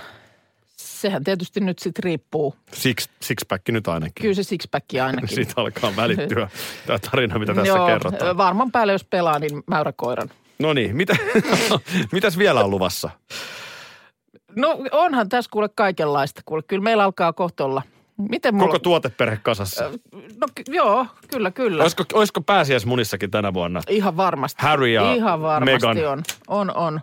sehän 0.78 1.24
tietysti 1.24 1.60
nyt 1.60 1.80
sitten 1.80 2.04
riippuu. 2.04 2.56
Six, 2.74 3.08
sixpack 3.22 3.70
nyt 3.70 3.88
ainakin. 3.88 4.22
Kyllä 4.22 4.34
se 4.34 4.44
sixpack 4.44 4.86
ainakin. 5.06 5.36
Siitä 5.36 5.54
alkaa 5.56 5.96
välittyä 5.96 6.50
tämä 6.88 7.00
tarina, 7.00 7.40
mitä 7.40 7.54
tässä 7.54 7.68
Joo, 7.68 7.88
kerrotaan. 7.88 8.38
varman 8.38 8.72
päälle 8.72 8.94
jos 8.94 9.04
pelaa, 9.04 9.40
niin 9.40 9.64
mäyräkoiran. 9.68 10.30
No 10.60 10.74
niin, 10.74 10.96
mitä, 10.96 11.16
mitäs 12.12 12.38
vielä 12.38 12.64
on 12.64 12.70
luvassa? 12.70 13.10
No 14.56 14.78
onhan 14.92 15.30
tässä 15.30 15.52
kuule 15.52 15.70
kaikenlaista. 15.76 16.42
Kuule, 16.46 16.64
kyllä 16.68 16.84
meillä 16.84 17.04
alkaa 17.04 17.34
kohta 17.34 17.66
olla. 17.66 17.82
Miten 18.18 18.56
mulla... 18.56 18.68
Koko 18.68 18.80
tuoteperhe 18.80 19.38
kasassa. 19.44 19.92
No 20.14 20.48
ky- 20.56 20.64
joo, 20.68 21.08
kyllä, 21.32 21.52
kyllä. 21.52 21.84
Olisiko, 21.84 22.04
olisiko 22.14 22.42
pääsiäismunissakin 22.42 23.32
tänä 23.32 23.54
vuonna 23.54 23.82
Ihan 23.90 24.18
varmasti. 24.18 24.62
Harry 24.64 24.88
ja 24.88 25.14
Ihan 25.14 25.42
varmasti 25.42 25.88
Meghan. 25.88 26.12
on. 26.12 26.24
On, 26.48 26.76
on. 26.76 27.02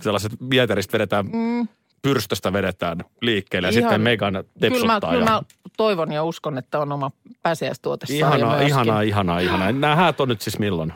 sellaiset 0.00 0.32
vieteristä 0.50 0.92
vedetään, 0.92 1.26
mm. 1.32 1.68
Pyrstöstä 2.04 2.52
vedetään 2.52 2.98
liikkeelle 3.22 3.68
ja 3.68 3.72
Ihan- 3.72 3.82
sitten 3.82 4.00
Megan 4.00 4.32
Kyllä 4.32 4.44
mä, 4.44 4.60
tepsuttaa. 4.60 5.10
kyllä 5.10 5.24
ja... 5.24 5.30
mä 5.30 5.42
toivon 5.76 6.12
ja 6.12 6.24
uskon, 6.24 6.58
että 6.58 6.80
on 6.80 6.92
oma 6.92 7.10
pääsiäistuote 7.42 8.06
Ihanaa, 8.08 8.60
ihanaa, 8.60 9.00
ihanaa, 9.00 9.38
ihanaa. 9.40 9.72
Nämä 9.72 9.96
häät 9.96 10.20
on 10.20 10.28
nyt 10.28 10.40
siis 10.40 10.58
milloin? 10.58 10.92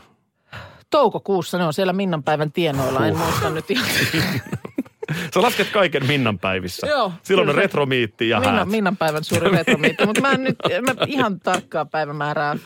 Toukokuussa 0.90 1.58
ne 1.58 1.64
on 1.64 1.72
siellä 1.72 1.92
Minnan 1.92 2.22
päivän 2.22 2.52
tienoilla, 2.52 3.06
en 3.06 3.16
muista 3.16 3.50
nyt 3.50 3.70
ihan. 3.70 3.88
Sä 5.34 5.42
lasket 5.42 5.70
kaiken 5.70 6.06
Minnan 6.06 6.38
päivissä. 6.38 6.86
Joo, 6.86 7.12
Silloin 7.22 7.48
on 7.48 7.52
kyllä. 7.54 7.62
retromiitti 7.62 8.28
ja 8.28 8.36
häät. 8.36 8.46
Minnan, 8.50 8.68
Minnan 8.68 8.96
päivän 8.96 9.24
suuri 9.24 9.50
retromiitti, 9.56 10.06
mutta 10.06 10.20
mä 10.20 10.32
en 10.32 10.44
nyt 10.44 10.56
mä 10.86 10.94
ihan 11.06 11.40
tarkkaa 11.40 11.84
päivämäärää. 11.84 12.56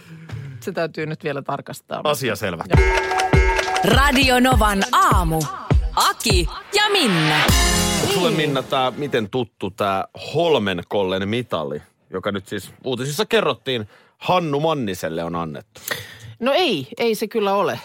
Se 0.61 0.73
täytyy 0.73 1.07
nyt 1.07 1.25
vielä 1.25 1.43
tarkastaa. 1.43 2.01
Asia 2.05 2.37
selvä. 2.37 2.65
Radio 3.85 4.41
Novan 4.41 4.83
aamu. 4.93 5.43
Aki 5.97 6.49
ja 6.75 6.91
Minna. 6.93 7.45
Sulle 8.15 8.31
Minna 8.31 8.63
tämä, 8.63 8.93
miten 8.97 9.31
tuttu 9.31 9.71
tämä 9.71 10.05
Holmenkollen 10.35 11.29
mitali, 11.29 11.83
joka 12.11 12.33
nyt 12.33 12.47
siis 12.47 12.71
uutisissa 12.85 13.27
kerrottiin, 13.27 13.89
Hannu 14.19 14.61
Manniselle 14.61 15.25
on 15.25 15.35
annettu. 15.35 15.81
No 16.41 16.53
ei, 16.53 16.89
ei 16.99 17.15
se 17.15 17.29
kyllä 17.29 17.55
ole. 17.55 17.81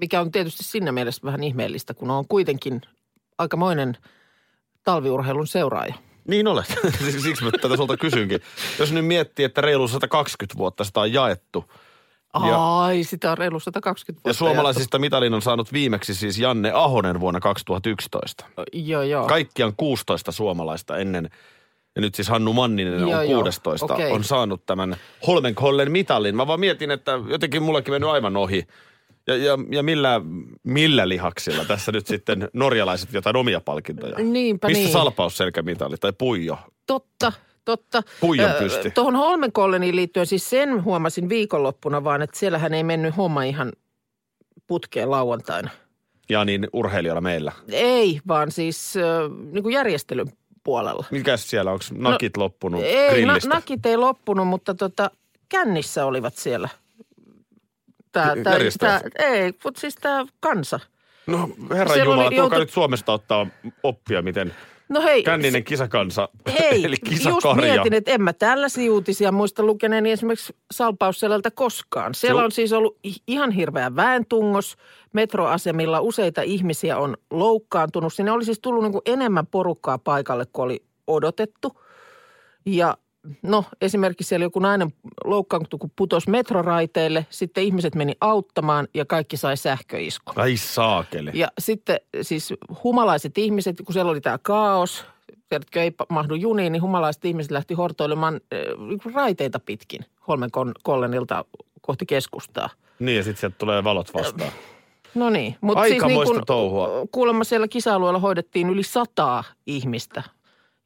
Mikä 0.00 0.20
on 0.20 0.32
tietysti 0.32 0.64
siinä 0.64 0.92
mielessä 0.92 1.20
vähän 1.24 1.44
ihmeellistä, 1.44 1.94
kun 1.94 2.10
on 2.10 2.28
kuitenkin 2.28 2.82
aikamoinen 3.38 3.96
talviurheilun 4.84 5.46
seuraaja. 5.46 5.94
Niin 6.28 6.48
olet. 6.48 6.74
Siksi 6.98 7.20
siksi 7.28 7.44
mä 7.44 7.50
tätä 7.50 7.76
sulta 7.76 7.96
kysynkin. 7.96 8.40
Jos 8.78 8.92
nyt 8.92 9.06
miettii, 9.06 9.44
että 9.44 9.60
reilu 9.60 9.88
120 9.88 10.58
vuotta 10.58 10.84
sitä 10.84 11.00
on 11.00 11.12
jaettu. 11.12 11.64
Ja, 12.34 12.80
Ai, 12.82 13.04
sitä 13.04 13.30
on 13.32 13.38
reilu 13.38 13.60
120 13.60 14.16
vuotta. 14.18 14.28
ja 14.28 14.34
suomalaisista 14.34 14.98
mitalin 14.98 15.34
on 15.34 15.42
saanut 15.42 15.72
viimeksi 15.72 16.14
siis 16.14 16.38
Janne 16.38 16.72
Ahonen 16.74 17.20
vuonna 17.20 17.40
2011. 17.40 18.44
jaettu. 18.56 18.62
Joo, 18.72 19.02
joo. 19.02 19.26
Kaikkiaan 19.26 19.72
16 19.76 20.32
suomalaista 20.32 20.98
ennen, 20.98 21.30
ja 21.96 22.00
nyt 22.00 22.14
siis 22.14 22.28
Hannu 22.28 22.52
Manninen 22.52 23.00
Joo, 23.00 23.18
on 23.18 23.30
joo. 23.30 23.42
16, 23.42 23.94
Okei. 23.94 24.12
on 24.12 24.24
saanut 24.24 24.66
tämän 24.66 24.96
Holmenkollen 25.26 25.92
mitalin. 25.92 26.36
Mä 26.36 26.46
vaan 26.46 26.60
mietin, 26.60 26.90
että 26.90 27.18
jotenkin 27.28 27.62
mullekin 27.62 27.94
mennyt 27.94 28.10
aivan 28.10 28.36
ohi. 28.36 28.66
Ja, 29.26 29.36
ja, 29.36 29.58
ja 29.70 29.82
millä, 29.82 30.20
millä 30.62 31.08
lihaksilla 31.08 31.64
tässä 31.64 31.92
nyt 31.92 32.06
sitten 32.06 32.48
norjalaiset 32.52 33.12
jotain 33.12 33.36
omia 33.36 33.60
palkintoja? 33.60 34.14
Niinpä 34.18 34.68
Mistä 34.68 34.82
niin. 34.82 34.92
salpausselkämitali 34.92 35.96
tai 35.96 36.12
puijo? 36.18 36.58
Totta, 36.86 37.32
totta. 37.68 38.02
Puijon 38.20 38.50
Ö, 38.50 38.58
pysti. 38.58 38.90
Tuohon 38.90 39.16
Holmenkolleniin 39.16 39.96
liittyen 39.96 40.26
siis 40.26 40.50
sen 40.50 40.84
huomasin 40.84 41.28
viikonloppuna 41.28 42.04
vaan, 42.04 42.22
että 42.22 42.38
siellähän 42.38 42.74
ei 42.74 42.82
mennyt 42.82 43.16
homma 43.16 43.42
ihan 43.42 43.72
putkeen 44.66 45.10
lauantaina. 45.10 45.70
Ja 46.28 46.44
niin 46.44 46.68
urheilijoilla 46.72 47.20
meillä. 47.20 47.52
Ei, 47.72 48.20
vaan 48.28 48.50
siis 48.50 48.94
niin 49.52 49.62
kuin 49.62 49.72
järjestelyn 49.72 50.26
puolella. 50.64 51.04
Mikäs 51.10 51.50
siellä, 51.50 51.70
onko 51.72 51.84
nakit 51.90 52.36
no, 52.36 52.42
loppunut 52.42 52.82
Ei, 52.84 53.24
na, 53.24 53.36
nakit 53.46 53.86
ei 53.86 53.96
loppunut, 53.96 54.48
mutta 54.48 54.74
tota, 54.74 55.10
kännissä 55.48 56.06
olivat 56.06 56.36
siellä. 56.36 56.68
Tää, 58.12 58.34
tää, 58.44 58.58
tää, 58.78 59.00
ei, 59.18 59.52
mutta 59.64 59.80
siis 59.80 59.94
tämä 59.94 60.26
kansa. 60.40 60.80
No 61.26 61.48
herra 61.70 61.96
Jumala, 61.96 62.26
oli 62.26 62.36
tuokaa 62.36 62.58
joutu- 62.58 62.58
nyt 62.58 62.70
Suomesta 62.70 63.12
ottaa 63.12 63.46
oppia, 63.82 64.22
miten 64.22 64.54
No 64.88 65.02
hei, 65.02 65.22
känninen 65.22 65.64
kisakansa, 65.64 66.28
Ei, 66.62 66.84
eli 66.84 66.96
just 67.10 67.14
kisakarja. 67.24 67.74
mietin, 67.74 67.94
että 67.94 68.10
en 68.10 68.22
mä 68.22 68.32
tällaisia 68.32 68.92
uutisia 68.92 69.32
muista 69.32 69.62
lukeneeni 69.62 70.10
esimerkiksi 70.10 70.56
Salpausselältä 70.70 71.50
koskaan. 71.50 72.14
Siellä 72.14 72.40
Se 72.40 72.44
on- 72.44 72.52
siis 72.52 72.72
ollut 72.72 72.98
ihan 73.26 73.50
hirveä 73.50 73.96
väentungos. 73.96 74.76
Metroasemilla 75.12 76.00
useita 76.00 76.42
ihmisiä 76.42 76.98
on 76.98 77.16
loukkaantunut. 77.30 78.14
Sinne 78.14 78.32
oli 78.32 78.44
siis 78.44 78.60
tullut 78.60 78.82
niin 78.84 79.02
enemmän 79.06 79.46
porukkaa 79.46 79.98
paikalle 79.98 80.46
kuin 80.52 80.64
oli 80.64 80.82
odotettu. 81.06 81.80
Ja 82.66 82.96
no 83.42 83.64
esimerkiksi 83.80 84.28
siellä 84.28 84.44
joku 84.44 84.58
nainen 84.58 84.92
loukkaantui, 85.24 85.78
kun 85.78 85.90
putosi 85.96 86.30
metroraiteille. 86.30 87.26
Sitten 87.30 87.64
ihmiset 87.64 87.94
meni 87.94 88.14
auttamaan 88.20 88.88
ja 88.94 89.04
kaikki 89.04 89.36
sai 89.36 89.56
sähköiskun. 89.56 90.34
Ai 90.38 90.56
saakeli. 90.56 91.30
Ja 91.34 91.48
sitten 91.58 92.00
siis 92.22 92.54
humalaiset 92.84 93.38
ihmiset, 93.38 93.76
kun 93.84 93.92
siellä 93.92 94.10
oli 94.10 94.20
tämä 94.20 94.38
kaos, 94.42 95.04
tiedätkö, 95.48 95.82
ei 95.82 95.92
mahdu 96.08 96.34
juniin, 96.34 96.72
niin 96.72 96.82
humalaiset 96.82 97.24
ihmiset 97.24 97.50
lähti 97.50 97.74
hortoilemaan 97.74 98.34
äh, 98.34 99.14
raiteita 99.14 99.60
pitkin 99.60 100.00
Holmen 100.28 100.50
Kollenilta 100.82 101.44
kohti 101.80 102.06
keskustaa. 102.06 102.70
Niin 102.98 103.16
ja 103.16 103.22
sitten 103.22 103.40
sieltä 103.40 103.56
tulee 103.58 103.84
valot 103.84 104.14
vastaan. 104.14 104.52
No 105.14 105.30
niin, 105.30 105.56
mutta 105.60 105.84
siis 105.84 106.04
niin 106.04 106.24
kun, 106.24 106.42
touhua. 106.46 106.88
kuulemma 107.12 107.44
siellä 107.44 107.68
kisa-alueella 107.68 108.18
hoidettiin 108.18 108.70
yli 108.70 108.82
sataa 108.82 109.44
ihmistä, 109.66 110.22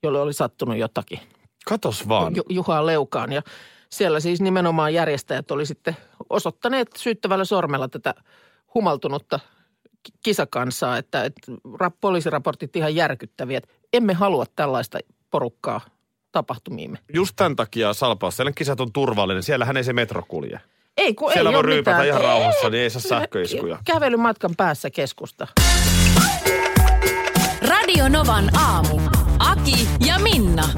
jolle 0.02 0.20
oli 0.20 0.32
sattunut 0.32 0.76
jotakin. 0.76 1.18
Katos 1.66 2.08
vaan. 2.08 2.36
Ju- 2.36 2.42
Juhaa 2.48 2.86
Leukaan. 2.86 3.32
Ja 3.32 3.42
siellä 3.90 4.20
siis 4.20 4.40
nimenomaan 4.40 4.94
järjestäjät 4.94 5.50
oli 5.50 5.66
sitten 5.66 5.96
osoittaneet 6.30 6.88
syyttävällä 6.96 7.44
sormella 7.44 7.88
tätä 7.88 8.14
humaltunutta 8.74 9.40
ki- 10.02 10.12
kisakansaa, 10.24 10.96
että, 10.98 11.24
että 11.24 11.52
ra- 11.82 11.96
poliisiraportit 12.00 12.76
ihan 12.76 12.94
järkyttäviä. 12.94 13.58
Että 13.58 13.68
emme 13.92 14.12
halua 14.14 14.44
tällaista 14.56 14.98
porukkaa 15.30 15.80
tapahtumiimme. 16.32 16.98
Just 17.14 17.32
tämän 17.36 17.56
takia 17.56 17.94
Salpausselän 17.94 18.54
kisat 18.54 18.80
on 18.80 18.92
turvallinen. 18.92 19.42
Siellähän 19.42 19.76
ei 19.76 19.84
se 19.84 19.92
metro 19.92 20.22
kulje. 20.28 20.60
Ei, 20.96 21.14
kun 21.14 21.32
Siellä 21.32 21.50
ei 21.50 21.54
voi 21.56 21.62
ryypätä 21.62 21.90
mitään. 21.96 22.06
ihan 22.08 22.20
Ei, 22.20 22.26
rauhassa, 22.26 22.70
niin 22.70 22.82
ei 22.82 22.90
saa 22.90 23.02
sähköiskuja. 23.02 23.78
Kävelymatkan 23.84 24.50
päässä 24.56 24.90
keskusta. 24.90 25.46
Radio 27.68 28.08
Novan 28.08 28.56
aamu. 28.58 29.00
Aki 29.38 29.88
ja 30.06 30.18
Minna. 30.18 30.68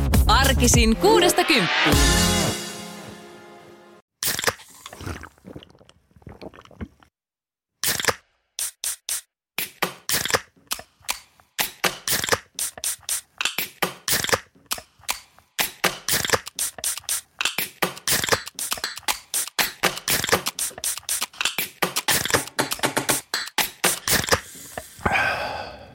Arkisin 0.44 0.96
kuudesta 0.96 1.44
kymppiin. 1.44 1.96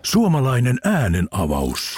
Suomalainen 0.04 0.78
äänen 0.84 1.28
avaus. 1.32 1.98